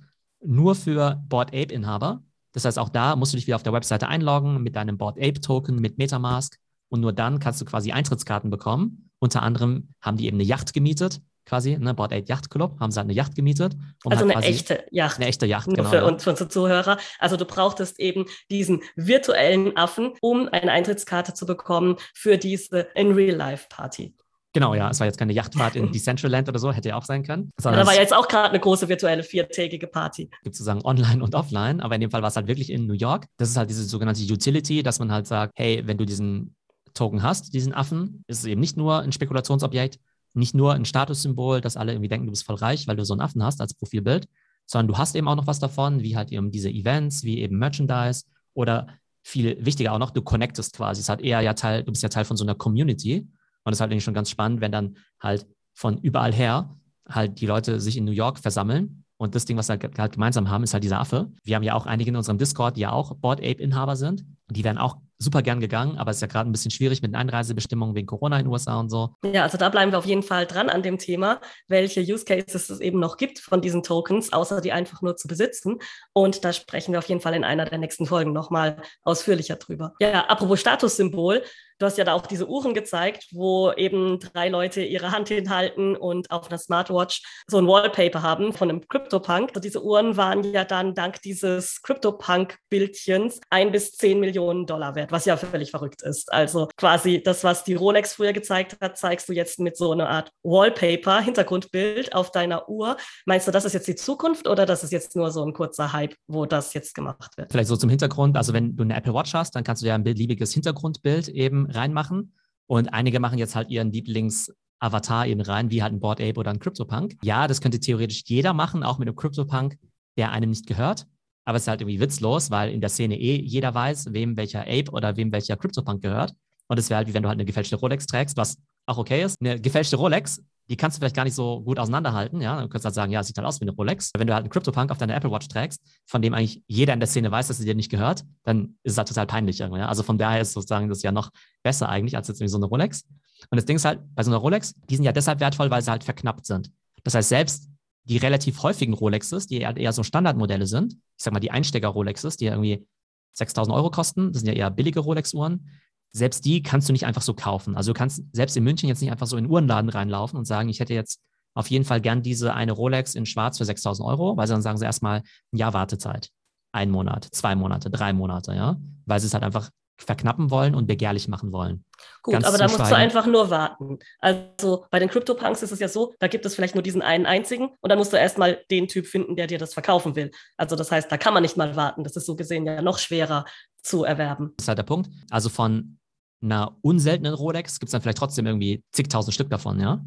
nur 0.44 0.74
für 0.74 1.22
Board 1.28 1.48
Ape 1.50 1.72
Inhaber. 1.72 2.22
Das 2.52 2.64
heißt, 2.64 2.78
auch 2.78 2.88
da 2.88 3.16
musst 3.16 3.32
du 3.32 3.36
dich 3.36 3.46
wieder 3.46 3.56
auf 3.56 3.62
der 3.62 3.72
Webseite 3.72 4.08
einloggen 4.08 4.62
mit 4.62 4.76
deinem 4.76 4.98
Board 4.98 5.18
Ape 5.18 5.40
Token, 5.40 5.76
mit 5.76 5.98
Metamask. 5.98 6.58
Und 6.88 7.00
nur 7.00 7.12
dann 7.12 7.38
kannst 7.38 7.60
du 7.60 7.64
quasi 7.64 7.92
Eintrittskarten 7.92 8.50
bekommen. 8.50 9.10
Unter 9.18 9.42
anderem 9.42 9.88
haben 10.00 10.16
die 10.16 10.26
eben 10.26 10.36
eine 10.36 10.44
Yacht 10.44 10.74
gemietet 10.74 11.22
quasi, 11.44 11.76
ne, 11.78 11.94
Board 11.94 12.12
8 12.12 12.28
Yacht 12.28 12.50
Club, 12.50 12.78
haben 12.80 12.90
sie 12.90 12.98
halt 12.98 13.06
eine 13.06 13.14
Yacht 13.14 13.34
gemietet. 13.34 13.74
also 14.04 14.24
eine 14.24 14.34
echte 14.42 14.84
Yacht. 14.90 15.16
Eine 15.16 15.26
echte 15.26 15.46
Yacht, 15.46 15.68
genau. 15.68 15.88
Für, 15.88 15.96
ja. 15.96 16.04
und 16.04 16.22
für 16.22 16.30
unsere 16.30 16.48
Zuhörer. 16.48 16.98
Also 17.18 17.36
du 17.36 17.44
brauchtest 17.44 17.98
eben 18.00 18.26
diesen 18.50 18.82
virtuellen 18.96 19.76
Affen, 19.76 20.12
um 20.20 20.48
eine 20.48 20.70
Eintrittskarte 20.70 21.34
zu 21.34 21.46
bekommen 21.46 21.96
für 22.14 22.38
diese 22.38 22.88
In-Real-Life-Party. 22.94 24.14
Genau, 24.54 24.74
ja. 24.74 24.90
Es 24.90 25.00
war 25.00 25.06
jetzt 25.06 25.18
keine 25.18 25.32
Yachtfahrt 25.32 25.76
in 25.76 25.90
Decentraland 25.92 26.48
oder 26.48 26.58
so, 26.58 26.72
hätte 26.72 26.90
ja 26.90 26.96
auch 26.96 27.04
sein 27.04 27.22
können. 27.22 27.50
Ja, 27.62 27.72
da 27.72 27.86
war 27.86 27.94
jetzt 27.94 28.12
auch 28.12 28.28
gerade 28.28 28.50
eine 28.50 28.60
große 28.60 28.88
virtuelle 28.88 29.22
viertägige 29.22 29.86
Party. 29.86 30.28
Gibt 30.42 30.54
sozusagen 30.54 30.84
online 30.84 31.22
und 31.22 31.34
offline, 31.34 31.80
aber 31.80 31.94
in 31.94 32.02
dem 32.02 32.10
Fall 32.10 32.22
war 32.22 32.28
es 32.28 32.36
halt 32.36 32.48
wirklich 32.48 32.70
in 32.70 32.86
New 32.86 32.94
York. 32.94 33.26
Das 33.38 33.48
ist 33.48 33.56
halt 33.56 33.70
diese 33.70 33.84
sogenannte 33.84 34.22
Utility, 34.22 34.82
dass 34.82 34.98
man 34.98 35.10
halt 35.10 35.26
sagt, 35.26 35.54
hey, 35.56 35.82
wenn 35.86 35.96
du 35.96 36.04
diesen 36.04 36.54
Token 36.92 37.22
hast, 37.22 37.54
diesen 37.54 37.72
Affen, 37.72 38.24
ist 38.26 38.40
es 38.40 38.44
eben 38.44 38.60
nicht 38.60 38.76
nur 38.76 39.00
ein 39.00 39.12
Spekulationsobjekt, 39.12 39.98
nicht 40.34 40.54
nur 40.54 40.74
ein 40.74 40.84
Statussymbol, 40.84 41.60
dass 41.60 41.76
alle 41.76 41.92
irgendwie 41.92 42.08
denken, 42.08 42.26
du 42.26 42.32
bist 42.32 42.44
voll 42.44 42.56
reich, 42.56 42.86
weil 42.86 42.96
du 42.96 43.04
so 43.04 43.14
einen 43.14 43.20
Affen 43.20 43.42
hast 43.42 43.60
als 43.60 43.74
Profilbild, 43.74 44.28
sondern 44.66 44.88
du 44.88 44.98
hast 44.98 45.14
eben 45.14 45.28
auch 45.28 45.36
noch 45.36 45.46
was 45.46 45.58
davon, 45.58 46.02
wie 46.02 46.16
halt 46.16 46.32
eben 46.32 46.50
diese 46.50 46.70
Events, 46.70 47.24
wie 47.24 47.40
eben 47.40 47.58
Merchandise 47.58 48.24
oder 48.54 48.88
viel 49.22 49.64
wichtiger 49.64 49.92
auch 49.92 49.98
noch, 49.98 50.10
du 50.10 50.22
connectest 50.22 50.74
quasi. 50.74 51.00
Es 51.00 51.08
hat 51.08 51.20
eher 51.20 51.40
ja 51.40 51.54
Teil, 51.54 51.84
du 51.84 51.92
bist 51.92 52.02
ja 52.02 52.08
Teil 52.08 52.24
von 52.24 52.36
so 52.36 52.44
einer 52.44 52.54
Community. 52.54 53.28
Und 53.64 53.72
es 53.72 53.76
ist 53.76 53.80
halt 53.80 53.92
eigentlich 53.92 54.04
schon 54.04 54.14
ganz 54.14 54.30
spannend, 54.30 54.60
wenn 54.60 54.72
dann 54.72 54.96
halt 55.20 55.46
von 55.74 55.98
überall 55.98 56.32
her 56.32 56.76
halt 57.08 57.40
die 57.40 57.46
Leute 57.46 57.80
sich 57.80 57.96
in 57.96 58.04
New 58.04 58.12
York 58.12 58.38
versammeln. 58.38 59.01
Und 59.22 59.36
das 59.36 59.44
Ding, 59.44 59.56
was 59.56 59.68
wir 59.68 59.78
halt 59.98 60.14
gemeinsam 60.14 60.50
haben, 60.50 60.64
ist 60.64 60.74
halt 60.74 60.82
dieser 60.82 60.98
Affe. 60.98 61.30
Wir 61.44 61.54
haben 61.54 61.62
ja 61.62 61.74
auch 61.74 61.86
einige 61.86 62.10
in 62.10 62.16
unserem 62.16 62.38
Discord, 62.38 62.76
die 62.76 62.80
ja 62.80 62.90
auch 62.90 63.14
Board 63.14 63.38
Ape-Inhaber 63.38 63.94
sind. 63.94 64.24
Die 64.50 64.64
werden 64.64 64.78
auch 64.78 64.96
super 65.16 65.42
gern 65.42 65.60
gegangen, 65.60 65.96
aber 65.96 66.10
es 66.10 66.16
ist 66.16 66.22
ja 66.22 66.26
gerade 66.26 66.50
ein 66.50 66.52
bisschen 66.52 66.72
schwierig 66.72 67.02
mit 67.02 67.12
den 67.12 67.14
Einreisebestimmungen 67.14 67.94
wegen 67.94 68.08
Corona 68.08 68.40
in 68.40 68.46
den 68.46 68.52
USA 68.52 68.80
und 68.80 68.90
so. 68.90 69.14
Ja, 69.24 69.44
also 69.44 69.56
da 69.56 69.68
bleiben 69.68 69.92
wir 69.92 69.98
auf 70.00 70.06
jeden 70.06 70.24
Fall 70.24 70.46
dran 70.46 70.68
an 70.68 70.82
dem 70.82 70.98
Thema, 70.98 71.40
welche 71.68 72.00
Use 72.00 72.24
Cases 72.24 72.68
es 72.68 72.80
eben 72.80 72.98
noch 72.98 73.16
gibt 73.16 73.38
von 73.38 73.60
diesen 73.62 73.84
Tokens, 73.84 74.32
außer 74.32 74.60
die 74.60 74.72
einfach 74.72 75.00
nur 75.02 75.16
zu 75.16 75.28
besitzen. 75.28 75.78
Und 76.12 76.44
da 76.44 76.52
sprechen 76.52 76.90
wir 76.90 76.98
auf 76.98 77.08
jeden 77.08 77.20
Fall 77.20 77.34
in 77.34 77.44
einer 77.44 77.64
der 77.64 77.78
nächsten 77.78 78.06
Folgen 78.06 78.32
nochmal 78.32 78.82
ausführlicher 79.04 79.54
drüber. 79.54 79.94
Ja, 80.00 80.26
apropos 80.26 80.58
Statussymbol, 80.58 81.44
Du 81.82 81.86
hast 81.86 81.98
ja 81.98 82.04
da 82.04 82.12
auch 82.12 82.28
diese 82.28 82.48
Uhren 82.48 82.74
gezeigt, 82.74 83.26
wo 83.32 83.72
eben 83.72 84.20
drei 84.20 84.48
Leute 84.48 84.82
ihre 84.82 85.10
Hand 85.10 85.26
hinhalten 85.26 85.96
und 85.96 86.30
auf 86.30 86.48
einer 86.48 86.58
Smartwatch 86.58 87.24
so 87.48 87.58
ein 87.58 87.66
Wallpaper 87.66 88.22
haben 88.22 88.52
von 88.52 88.70
einem 88.70 88.86
CryptoPunk. 88.86 89.48
Also 89.48 89.58
diese 89.58 89.82
Uhren 89.82 90.16
waren 90.16 90.44
ja 90.44 90.64
dann 90.64 90.94
dank 90.94 91.20
dieses 91.22 91.82
CryptoPunk-Bildchens 91.82 93.40
ein 93.50 93.72
bis 93.72 93.90
zehn 93.96 94.20
Millionen 94.20 94.64
Dollar 94.64 94.94
wert, 94.94 95.10
was 95.10 95.24
ja 95.24 95.36
völlig 95.36 95.72
verrückt 95.72 96.02
ist. 96.02 96.32
Also 96.32 96.68
quasi 96.76 97.20
das, 97.20 97.42
was 97.42 97.64
die 97.64 97.74
Rolex 97.74 98.14
früher 98.14 98.32
gezeigt 98.32 98.76
hat, 98.80 98.96
zeigst 98.96 99.28
du 99.28 99.32
jetzt 99.32 99.58
mit 99.58 99.76
so 99.76 99.90
einer 99.90 100.08
Art 100.08 100.30
Wallpaper, 100.44 101.20
Hintergrundbild 101.20 102.14
auf 102.14 102.30
deiner 102.30 102.68
Uhr. 102.68 102.96
Meinst 103.26 103.48
du, 103.48 103.50
das 103.50 103.64
ist 103.64 103.72
jetzt 103.72 103.88
die 103.88 103.96
Zukunft 103.96 104.46
oder 104.46 104.66
das 104.66 104.84
ist 104.84 104.92
jetzt 104.92 105.16
nur 105.16 105.32
so 105.32 105.44
ein 105.44 105.52
kurzer 105.52 105.92
Hype, 105.92 106.14
wo 106.28 106.46
das 106.46 106.74
jetzt 106.74 106.94
gemacht 106.94 107.36
wird? 107.36 107.50
Vielleicht 107.50 107.68
so 107.68 107.76
zum 107.76 107.90
Hintergrund. 107.90 108.36
Also 108.36 108.52
wenn 108.52 108.76
du 108.76 108.84
eine 108.84 108.94
Apple 108.94 109.12
Watch 109.14 109.34
hast, 109.34 109.56
dann 109.56 109.64
kannst 109.64 109.82
du 109.82 109.88
ja 109.88 109.96
ein 109.96 110.04
beliebiges 110.04 110.52
Hintergrundbild 110.52 111.26
eben 111.26 111.71
reinmachen. 111.74 112.34
Und 112.66 112.92
einige 112.92 113.20
machen 113.20 113.38
jetzt 113.38 113.54
halt 113.54 113.70
ihren 113.70 113.92
Lieblings 113.92 114.52
Avatar 114.78 115.26
eben 115.26 115.40
rein, 115.40 115.70
wie 115.70 115.82
halt 115.82 115.92
ein 115.92 116.00
Board 116.00 116.20
Ape 116.20 116.38
oder 116.38 116.50
ein 116.50 116.58
CryptoPunk. 116.58 117.14
Ja, 117.22 117.46
das 117.46 117.60
könnte 117.60 117.78
theoretisch 117.78 118.24
jeder 118.26 118.52
machen, 118.52 118.82
auch 118.82 118.98
mit 118.98 119.08
einem 119.08 119.16
CryptoPunk, 119.16 119.78
der 120.16 120.32
einem 120.32 120.50
nicht 120.50 120.66
gehört. 120.66 121.06
Aber 121.44 121.56
es 121.56 121.64
ist 121.64 121.68
halt 121.68 121.80
irgendwie 121.80 122.00
witzlos, 122.00 122.50
weil 122.50 122.70
in 122.70 122.80
der 122.80 122.90
Szene 122.90 123.18
eh 123.18 123.40
jeder 123.40 123.74
weiß, 123.74 124.12
wem 124.12 124.36
welcher 124.36 124.62
Ape 124.62 124.90
oder 124.90 125.16
wem 125.16 125.32
welcher 125.32 125.56
CryptoPunk 125.56 126.02
gehört. 126.02 126.34
Und 126.68 126.78
es 126.78 126.90
wäre 126.90 126.98
halt 126.98 127.08
wie 127.08 127.14
wenn 127.14 127.22
du 127.22 127.28
halt 127.28 127.36
eine 127.36 127.44
gefälschte 127.44 127.76
Rolex 127.76 128.06
trägst, 128.06 128.36
was 128.36 128.58
auch 128.86 128.98
okay 128.98 129.22
ist. 129.22 129.40
Eine 129.40 129.60
gefälschte 129.60 129.96
Rolex, 129.96 130.42
die 130.72 130.76
kannst 130.78 130.96
du 130.96 131.00
vielleicht 131.00 131.14
gar 131.14 131.24
nicht 131.24 131.34
so 131.34 131.60
gut 131.60 131.78
auseinanderhalten. 131.78 132.40
Ja, 132.40 132.58
du 132.58 132.66
kannst 132.66 132.86
halt 132.86 132.94
sagen, 132.94 133.12
ja, 133.12 133.22
sieht 133.22 133.36
halt 133.36 133.46
aus 133.46 133.60
wie 133.60 133.64
eine 133.64 133.72
Rolex. 133.72 134.10
Wenn 134.16 134.26
du 134.26 134.32
halt 134.32 134.44
einen 134.44 134.50
CryptoPunk 134.50 134.90
auf 134.90 134.96
deiner 134.96 135.14
Apple 135.14 135.30
Watch 135.30 135.46
trägst, 135.48 135.82
von 136.06 136.22
dem 136.22 136.32
eigentlich 136.32 136.62
jeder 136.66 136.94
in 136.94 136.98
der 136.98 137.06
Szene 137.06 137.30
weiß, 137.30 137.48
dass 137.48 137.58
sie 137.58 137.66
dir 137.66 137.74
nicht 137.74 137.90
gehört, 137.90 138.24
dann 138.44 138.78
ist 138.82 138.92
es 138.92 138.96
halt 138.98 139.08
total 139.08 139.26
peinlich 139.26 139.60
irgendwie. 139.60 139.80
Ja? 139.80 139.88
Also 139.88 140.02
von 140.02 140.16
daher 140.16 140.40
ist 140.40 140.54
sozusagen 140.54 140.88
das 140.88 141.02
ja 141.02 141.12
noch 141.12 141.28
besser 141.62 141.90
eigentlich 141.90 142.16
als 142.16 142.28
jetzt 142.28 142.40
irgendwie 142.40 142.52
so 142.52 142.56
eine 142.56 142.64
Rolex. 142.64 143.02
Und 143.50 143.56
das 143.56 143.66
Ding 143.66 143.76
ist 143.76 143.84
halt, 143.84 144.00
bei 144.14 144.22
so 144.22 144.30
einer 144.30 144.38
Rolex, 144.38 144.72
die 144.88 144.96
sind 144.96 145.04
ja 145.04 145.12
deshalb 145.12 145.40
wertvoll, 145.40 145.70
weil 145.70 145.82
sie 145.82 145.90
halt 145.90 146.04
verknappt 146.04 146.46
sind. 146.46 146.72
Das 147.04 147.14
heißt, 147.14 147.28
selbst 147.28 147.68
die 148.04 148.16
relativ 148.16 148.62
häufigen 148.62 148.94
Rolexes, 148.94 149.48
die 149.48 149.60
eher 149.60 149.92
so 149.92 150.02
Standardmodelle 150.02 150.66
sind, 150.66 150.94
ich 150.94 151.22
sag 151.22 151.34
mal 151.34 151.40
die 151.40 151.50
Einsteiger-Rolexes, 151.50 152.38
die 152.38 152.46
irgendwie 152.46 152.86
6000 153.34 153.76
Euro 153.76 153.90
kosten, 153.90 154.32
das 154.32 154.40
sind 154.40 154.48
ja 154.48 154.54
eher 154.54 154.70
billige 154.70 155.00
Rolex-Uhren, 155.00 155.68
selbst 156.12 156.44
die 156.44 156.62
kannst 156.62 156.88
du 156.88 156.92
nicht 156.92 157.06
einfach 157.06 157.22
so 157.22 157.34
kaufen. 157.34 157.76
Also 157.76 157.92
du 157.92 157.98
kannst 157.98 158.22
selbst 158.32 158.56
in 158.56 158.64
München 158.64 158.88
jetzt 158.88 159.00
nicht 159.00 159.10
einfach 159.10 159.26
so 159.26 159.36
in 159.36 159.44
den 159.44 159.50
Uhrenladen 159.50 159.90
reinlaufen 159.90 160.38
und 160.38 160.44
sagen, 160.44 160.68
ich 160.68 160.80
hätte 160.80 160.94
jetzt 160.94 161.20
auf 161.54 161.68
jeden 161.68 161.84
Fall 161.84 162.00
gern 162.00 162.22
diese 162.22 162.54
eine 162.54 162.72
Rolex 162.72 163.14
in 163.14 163.26
schwarz 163.26 163.58
für 163.58 163.64
6000 163.64 164.06
Euro, 164.08 164.36
weil 164.36 164.46
sie 164.46 164.52
dann 164.52 164.62
sagen 164.62 164.78
sie 164.78 164.84
erstmal 164.84 165.22
ein 165.52 165.58
Jahr 165.58 165.74
Wartezeit. 165.74 166.28
Ein 166.72 166.90
Monat, 166.90 167.28
zwei 167.32 167.54
Monate, 167.54 167.90
drei 167.90 168.12
Monate, 168.12 168.54
ja, 168.54 168.76
weil 169.04 169.20
sie 169.20 169.26
es 169.26 169.34
halt 169.34 169.44
einfach 169.44 169.70
verknappen 169.98 170.50
wollen 170.50 170.74
und 170.74 170.86
begehrlich 170.86 171.28
machen 171.28 171.52
wollen. 171.52 171.84
Gut, 172.22 172.34
Ganz 172.34 172.46
aber 172.46 172.58
da 172.58 172.64
musst 172.64 172.90
du 172.90 172.96
einfach 172.96 173.26
nur 173.26 173.50
warten. 173.50 173.98
Also 174.18 174.86
bei 174.90 174.98
den 174.98 175.08
CryptoPunks 175.08 175.62
ist 175.62 175.70
es 175.70 175.78
ja 175.78 175.88
so, 175.88 176.14
da 176.18 176.28
gibt 176.28 176.44
es 176.44 176.54
vielleicht 176.54 176.74
nur 176.74 176.82
diesen 176.82 177.02
einen 177.02 177.26
einzigen 177.26 177.70
und 177.80 177.90
dann 177.90 177.98
musst 177.98 178.12
du 178.12 178.16
erstmal 178.16 178.64
den 178.70 178.88
Typ 178.88 179.06
finden, 179.06 179.36
der 179.36 179.46
dir 179.46 179.58
das 179.58 179.74
verkaufen 179.74 180.16
will. 180.16 180.30
Also 180.56 180.76
das 180.76 180.90
heißt, 180.90 181.12
da 181.12 181.18
kann 181.18 181.34
man 181.34 181.42
nicht 181.42 181.56
mal 181.56 181.76
warten. 181.76 182.04
Das 182.04 182.16
ist 182.16 182.26
so 182.26 182.36
gesehen 182.36 182.66
ja 182.66 182.82
noch 182.82 182.98
schwerer 182.98 183.44
zu 183.82 184.04
erwerben. 184.04 184.52
Das 184.56 184.64
ist 184.64 184.68
halt 184.68 184.78
der 184.78 184.84
Punkt. 184.84 185.10
Also 185.30 185.48
von 185.48 185.98
einer 186.42 186.76
unseltenen 186.82 187.34
Rolex 187.34 187.78
gibt 187.78 187.88
es 187.88 187.92
dann 187.92 188.02
vielleicht 188.02 188.18
trotzdem 188.18 188.46
irgendwie 188.46 188.82
zigtausend 188.92 189.34
Stück 189.34 189.50
davon, 189.50 189.80
ja? 189.80 190.04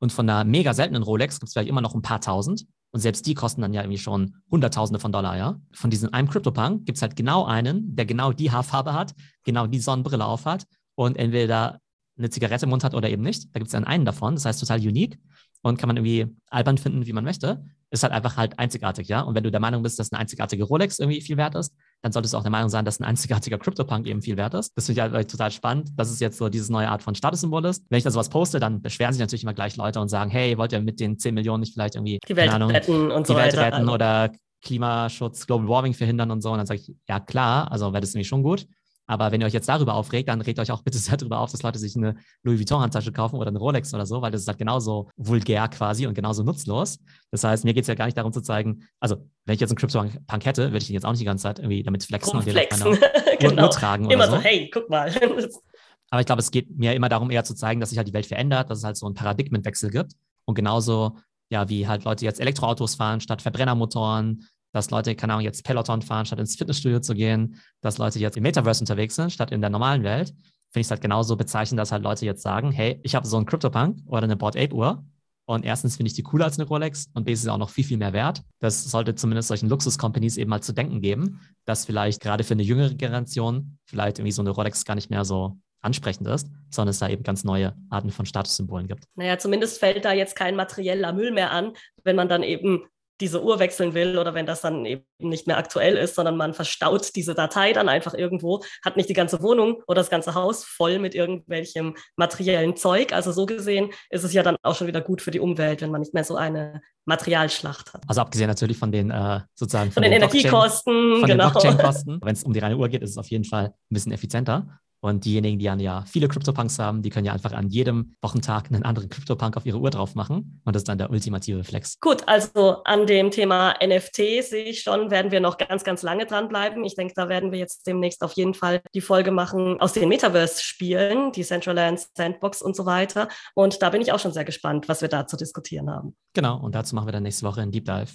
Und 0.00 0.12
von 0.12 0.28
einer 0.28 0.44
mega 0.44 0.74
seltenen 0.74 1.02
Rolex 1.02 1.40
gibt 1.40 1.48
es 1.48 1.52
vielleicht 1.52 1.68
immer 1.68 1.80
noch 1.80 1.94
ein 1.94 2.02
paar 2.02 2.20
tausend. 2.20 2.66
Und 2.90 3.00
selbst 3.00 3.26
die 3.26 3.34
kosten 3.34 3.60
dann 3.60 3.74
ja 3.74 3.82
irgendwie 3.82 3.98
schon 3.98 4.36
Hunderttausende 4.50 4.98
von 4.98 5.12
Dollar, 5.12 5.36
ja. 5.36 5.60
Von 5.72 5.90
diesem 5.90 6.12
einem 6.12 6.28
CryptoPunk 6.28 6.86
gibt 6.86 6.96
es 6.96 7.02
halt 7.02 7.16
genau 7.16 7.44
einen, 7.44 7.94
der 7.94 8.06
genau 8.06 8.32
die 8.32 8.50
Haarfarbe 8.50 8.94
hat, 8.94 9.14
genau 9.44 9.66
die 9.66 9.80
Sonnenbrille 9.80 10.24
aufhat 10.24 10.64
und 10.94 11.16
entweder 11.16 11.80
eine 12.16 12.30
Zigarette 12.30 12.64
im 12.64 12.70
Mund 12.70 12.84
hat 12.84 12.94
oder 12.94 13.10
eben 13.10 13.22
nicht. 13.22 13.54
Da 13.54 13.58
gibt 13.58 13.66
es 13.68 13.72
dann 13.72 13.84
einen 13.84 14.04
davon, 14.04 14.34
das 14.34 14.44
heißt 14.44 14.60
total 14.60 14.80
unique 14.80 15.18
und 15.62 15.78
kann 15.78 15.88
man 15.88 15.96
irgendwie 15.96 16.34
albern 16.48 16.78
finden, 16.78 17.06
wie 17.06 17.12
man 17.12 17.24
möchte. 17.24 17.64
Ist 17.90 18.02
halt 18.02 18.12
einfach 18.12 18.36
halt 18.36 18.58
einzigartig, 18.58 19.08
ja. 19.08 19.20
Und 19.20 19.34
wenn 19.34 19.44
du 19.44 19.50
der 19.50 19.60
Meinung 19.60 19.82
bist, 19.82 19.98
dass 19.98 20.12
eine 20.12 20.20
einzigartige 20.20 20.64
Rolex 20.64 20.98
irgendwie 20.98 21.20
viel 21.20 21.36
wert 21.36 21.54
ist, 21.54 21.74
dann 22.02 22.12
solltest 22.12 22.34
du 22.34 22.38
auch 22.38 22.42
der 22.42 22.50
Meinung 22.50 22.68
sein, 22.68 22.84
dass 22.84 23.00
ein 23.00 23.04
einzigartiger 23.04 23.58
CryptoPunk 23.58 24.06
eben 24.06 24.22
viel 24.22 24.36
wert 24.36 24.54
ist. 24.54 24.72
Das 24.76 24.86
finde 24.86 25.02
ich 25.06 25.12
halt 25.12 25.30
total 25.30 25.50
spannend, 25.50 25.90
dass 25.96 26.10
es 26.10 26.20
jetzt 26.20 26.38
so 26.38 26.48
diese 26.48 26.72
neue 26.72 26.88
Art 26.88 27.02
von 27.02 27.14
Statussymbol 27.14 27.64
ist. 27.64 27.84
Wenn 27.88 27.98
ich 27.98 28.04
da 28.04 28.10
sowas 28.10 28.28
poste, 28.28 28.60
dann 28.60 28.80
beschweren 28.80 29.12
sich 29.12 29.20
natürlich 29.20 29.42
immer 29.42 29.54
gleich 29.54 29.76
Leute 29.76 30.00
und 30.00 30.08
sagen, 30.08 30.30
hey, 30.30 30.56
wollt 30.58 30.72
ihr 30.72 30.80
mit 30.80 31.00
den 31.00 31.18
10 31.18 31.34
Millionen 31.34 31.60
nicht 31.60 31.74
vielleicht 31.74 31.96
irgendwie 31.96 32.20
die 32.28 32.36
Welt 32.36 32.50
Ahnung, 32.50 32.70
retten 32.70 33.10
und 33.10 33.26
die 33.26 33.32
so 33.32 33.36
Welt 33.36 33.56
weiter. 33.56 33.76
retten 33.76 33.88
oder 33.88 34.30
Klimaschutz, 34.62 35.46
Global 35.46 35.68
Warming 35.68 35.94
verhindern 35.94 36.30
und 36.30 36.40
so. 36.40 36.50
Und 36.50 36.58
dann 36.58 36.66
sage 36.66 36.80
ich, 36.80 36.94
ja 37.08 37.20
klar, 37.20 37.70
also 37.70 37.92
wäre 37.92 38.00
das 38.00 38.14
nämlich 38.14 38.28
schon 38.28 38.42
gut. 38.42 38.66
Aber 39.08 39.32
wenn 39.32 39.40
ihr 39.40 39.46
euch 39.46 39.54
jetzt 39.54 39.68
darüber 39.68 39.94
aufregt, 39.94 40.28
dann 40.28 40.40
regt 40.40 40.58
euch 40.60 40.70
auch 40.70 40.82
bitte 40.84 40.98
sehr 40.98 41.16
darüber 41.16 41.40
auf, 41.40 41.50
dass 41.50 41.62
Leute 41.62 41.78
sich 41.78 41.96
eine 41.96 42.14
Louis 42.44 42.60
Vuitton-Handtasche 42.60 43.10
kaufen 43.10 43.36
oder 43.36 43.48
eine 43.48 43.58
Rolex 43.58 43.92
oder 43.94 44.06
so, 44.06 44.22
weil 44.22 44.30
das 44.30 44.42
ist 44.42 44.48
halt 44.48 44.58
genauso 44.58 45.10
vulgär 45.16 45.66
quasi 45.68 46.06
und 46.06 46.14
genauso 46.14 46.44
nutzlos. 46.44 47.00
Das 47.30 47.42
heißt, 47.42 47.64
mir 47.64 47.74
geht 47.74 47.82
es 47.82 47.88
ja 47.88 47.94
gar 47.94 48.04
nicht 48.04 48.16
darum 48.16 48.32
zu 48.32 48.42
zeigen, 48.42 48.84
also 49.00 49.16
wenn 49.46 49.54
ich 49.54 49.60
jetzt 49.60 49.70
einen 49.70 49.78
Crypto-Punk 49.78 50.44
hätte, 50.44 50.66
würde 50.66 50.78
ich 50.78 50.90
ihn 50.90 50.94
jetzt 50.94 51.04
auch 51.04 51.10
nicht 51.10 51.20
die 51.20 51.24
ganze 51.24 51.42
Zeit 51.42 51.58
irgendwie 51.58 51.82
damit 51.82 52.04
flexen 52.04 52.38
und 52.38 52.46
den 52.46 52.56
auf 52.56 52.98
genau. 53.40 53.62
Uhr 53.64 53.70
tragen 53.70 54.04
oder 54.06 54.14
Immer 54.14 54.26
so. 54.26 54.36
so, 54.36 54.42
hey, 54.42 54.70
guck 54.72 54.88
mal. 54.90 55.10
Aber 56.10 56.20
ich 56.20 56.26
glaube, 56.26 56.40
es 56.40 56.50
geht 56.50 56.76
mir 56.76 56.94
immer 56.94 57.08
darum, 57.08 57.30
eher 57.30 57.44
zu 57.44 57.54
zeigen, 57.54 57.80
dass 57.80 57.90
sich 57.90 57.98
halt 57.98 58.08
die 58.08 58.14
Welt 58.14 58.26
verändert, 58.26 58.70
dass 58.70 58.78
es 58.78 58.84
halt 58.84 58.96
so 58.96 59.06
einen 59.06 59.14
Paradigmenwechsel 59.14 59.90
gibt. 59.90 60.12
Und 60.46 60.54
genauso, 60.54 61.18
ja, 61.50 61.68
wie 61.68 61.86
halt 61.86 62.04
Leute 62.04 62.24
jetzt 62.24 62.40
Elektroautos 62.40 62.94
fahren 62.94 63.20
statt 63.20 63.42
Verbrennermotoren, 63.42 64.46
dass 64.72 64.90
Leute, 64.90 65.14
keine 65.14 65.34
Ahnung, 65.34 65.44
jetzt 65.44 65.64
Peloton 65.64 66.02
fahren, 66.02 66.26
statt 66.26 66.38
ins 66.38 66.56
Fitnessstudio 66.56 67.00
zu 67.00 67.14
gehen, 67.14 67.60
dass 67.80 67.98
Leute 67.98 68.18
jetzt 68.18 68.36
im 68.36 68.42
Metaverse 68.42 68.82
unterwegs 68.82 69.14
sind, 69.14 69.32
statt 69.32 69.50
in 69.50 69.60
der 69.60 69.70
normalen 69.70 70.02
Welt, 70.02 70.28
finde 70.70 70.80
ich 70.80 70.86
es 70.86 70.90
halt 70.90 71.00
genauso 71.00 71.36
bezeichnend, 71.36 71.78
dass 71.78 71.92
halt 71.92 72.02
Leute 72.02 72.26
jetzt 72.26 72.42
sagen, 72.42 72.72
hey, 72.72 73.00
ich 73.02 73.14
habe 73.14 73.26
so 73.26 73.36
einen 73.36 73.46
CryptoPunk 73.46 74.00
oder 74.06 74.24
eine 74.24 74.36
Board 74.36 74.56
Ape 74.56 74.74
Uhr 74.74 75.04
und 75.46 75.64
erstens 75.64 75.96
finde 75.96 76.08
ich 76.08 76.14
die 76.14 76.22
cooler 76.22 76.44
als 76.44 76.58
eine 76.58 76.68
Rolex 76.68 77.08
und 77.14 77.24
B 77.24 77.32
ist 77.32 77.42
sie 77.42 77.50
auch 77.50 77.56
noch 77.56 77.70
viel, 77.70 77.84
viel 77.84 77.96
mehr 77.96 78.12
wert. 78.12 78.42
Das 78.60 78.84
sollte 78.84 79.14
zumindest 79.14 79.48
solchen 79.48 79.70
Luxus-Companies 79.70 80.36
eben 80.36 80.50
mal 80.50 80.62
zu 80.62 80.74
denken 80.74 81.00
geben, 81.00 81.40
dass 81.64 81.86
vielleicht 81.86 82.20
gerade 82.20 82.44
für 82.44 82.52
eine 82.52 82.62
jüngere 82.62 82.94
Generation 82.94 83.78
vielleicht 83.86 84.18
irgendwie 84.18 84.32
so 84.32 84.42
eine 84.42 84.50
Rolex 84.50 84.84
gar 84.84 84.94
nicht 84.94 85.08
mehr 85.08 85.24
so 85.24 85.58
ansprechend 85.80 86.28
ist, 86.28 86.48
sondern 86.70 86.90
es 86.90 86.98
da 86.98 87.08
eben 87.08 87.22
ganz 87.22 87.44
neue 87.44 87.74
Arten 87.88 88.10
von 88.10 88.26
Statussymbolen 88.26 88.88
gibt. 88.88 89.04
Naja, 89.14 89.38
zumindest 89.38 89.78
fällt 89.78 90.04
da 90.04 90.12
jetzt 90.12 90.36
kein 90.36 90.54
materieller 90.54 91.14
Müll 91.14 91.30
mehr 91.30 91.50
an, 91.50 91.72
wenn 92.04 92.16
man 92.16 92.28
dann 92.28 92.42
eben 92.42 92.82
diese 93.20 93.42
Uhr 93.42 93.58
wechseln 93.58 93.94
will 93.94 94.18
oder 94.18 94.34
wenn 94.34 94.46
das 94.46 94.60
dann 94.60 94.84
eben 94.84 95.04
nicht 95.18 95.46
mehr 95.46 95.58
aktuell 95.58 95.96
ist, 95.96 96.14
sondern 96.14 96.36
man 96.36 96.54
verstaut 96.54 97.14
diese 97.16 97.34
Datei 97.34 97.72
dann 97.72 97.88
einfach 97.88 98.14
irgendwo, 98.14 98.62
hat 98.84 98.96
nicht 98.96 99.08
die 99.08 99.14
ganze 99.14 99.42
Wohnung 99.42 99.82
oder 99.86 100.00
das 100.00 100.10
ganze 100.10 100.34
Haus 100.34 100.64
voll 100.64 100.98
mit 100.98 101.14
irgendwelchem 101.14 101.96
materiellen 102.16 102.76
Zeug. 102.76 103.12
Also 103.12 103.32
so 103.32 103.46
gesehen 103.46 103.90
ist 104.10 104.24
es 104.24 104.32
ja 104.32 104.42
dann 104.42 104.56
auch 104.62 104.74
schon 104.74 104.86
wieder 104.86 105.00
gut 105.00 105.22
für 105.22 105.30
die 105.30 105.40
Umwelt, 105.40 105.82
wenn 105.82 105.90
man 105.90 106.00
nicht 106.00 106.14
mehr 106.14 106.24
so 106.24 106.36
eine 106.36 106.80
Materialschlacht 107.06 107.94
hat. 107.94 108.02
Also 108.06 108.20
abgesehen 108.20 108.48
natürlich 108.48 108.78
von 108.78 108.92
den 108.92 109.10
äh, 109.10 109.40
sozusagen 109.54 109.90
Von, 109.90 110.02
den, 110.02 110.12
Energiekosten, 110.12 110.92
Blockchain, 110.92 111.20
von 111.20 111.28
genau. 111.28 111.44
den 111.44 111.52
Blockchain-Kosten. 111.52 112.20
Wenn 112.22 112.34
es 112.34 112.44
um 112.44 112.52
die 112.52 112.60
reine 112.60 112.76
Uhr 112.76 112.88
geht, 112.88 113.02
ist 113.02 113.10
es 113.10 113.18
auf 113.18 113.28
jeden 113.28 113.44
Fall 113.44 113.66
ein 113.66 113.94
bisschen 113.94 114.12
effizienter. 114.12 114.78
Und 115.00 115.24
diejenigen, 115.24 115.58
die 115.58 115.66
dann 115.66 115.78
ja 115.78 116.04
viele 116.06 116.28
CryptoPunks 116.28 116.78
haben, 116.78 117.02
die 117.02 117.10
können 117.10 117.24
ja 117.24 117.32
einfach 117.32 117.52
an 117.52 117.68
jedem 117.68 118.16
Wochentag 118.20 118.70
einen 118.70 118.82
anderen 118.82 119.08
CryptoPunk 119.08 119.56
auf 119.56 119.64
ihre 119.64 119.78
Uhr 119.78 119.90
drauf 119.90 120.14
machen. 120.14 120.60
Und 120.64 120.74
das 120.74 120.80
ist 120.80 120.88
dann 120.88 120.98
der 120.98 121.10
ultimative 121.10 121.62
Flex. 121.62 122.00
Gut, 122.00 122.26
also 122.26 122.82
an 122.84 123.06
dem 123.06 123.30
Thema 123.30 123.74
NFT 123.82 124.16
sehe 124.42 124.64
ich 124.64 124.82
schon, 124.82 125.10
werden 125.10 125.30
wir 125.30 125.40
noch 125.40 125.56
ganz, 125.56 125.84
ganz 125.84 126.02
lange 126.02 126.26
dranbleiben. 126.26 126.84
Ich 126.84 126.96
denke, 126.96 127.14
da 127.14 127.28
werden 127.28 127.52
wir 127.52 127.58
jetzt 127.58 127.86
demnächst 127.86 128.22
auf 128.22 128.32
jeden 128.32 128.54
Fall 128.54 128.80
die 128.94 129.00
Folge 129.00 129.30
machen 129.30 129.80
aus 129.80 129.92
den 129.92 130.08
Metaverse-Spielen, 130.08 131.32
die 131.32 131.44
Centraland 131.44 132.04
Sandbox 132.16 132.60
und 132.60 132.74
so 132.74 132.84
weiter. 132.84 133.28
Und 133.54 133.80
da 133.82 133.90
bin 133.90 134.00
ich 134.00 134.12
auch 134.12 134.18
schon 134.18 134.32
sehr 134.32 134.44
gespannt, 134.44 134.88
was 134.88 135.00
wir 135.00 135.08
da 135.08 135.26
zu 135.26 135.36
diskutieren 135.36 135.90
haben. 135.90 136.16
Genau, 136.34 136.58
und 136.60 136.74
dazu 136.74 136.94
machen 136.94 137.06
wir 137.06 137.12
dann 137.12 137.22
nächste 137.22 137.46
Woche 137.46 137.60
einen 137.60 137.70
Deep 137.70 137.84
Dive. 137.84 138.12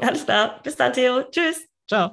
Alles 0.00 0.24
klar, 0.24 0.60
bis 0.62 0.76
dann, 0.76 0.92
Theo. 0.92 1.22
Tschüss. 1.30 1.66
Ciao. 1.88 2.12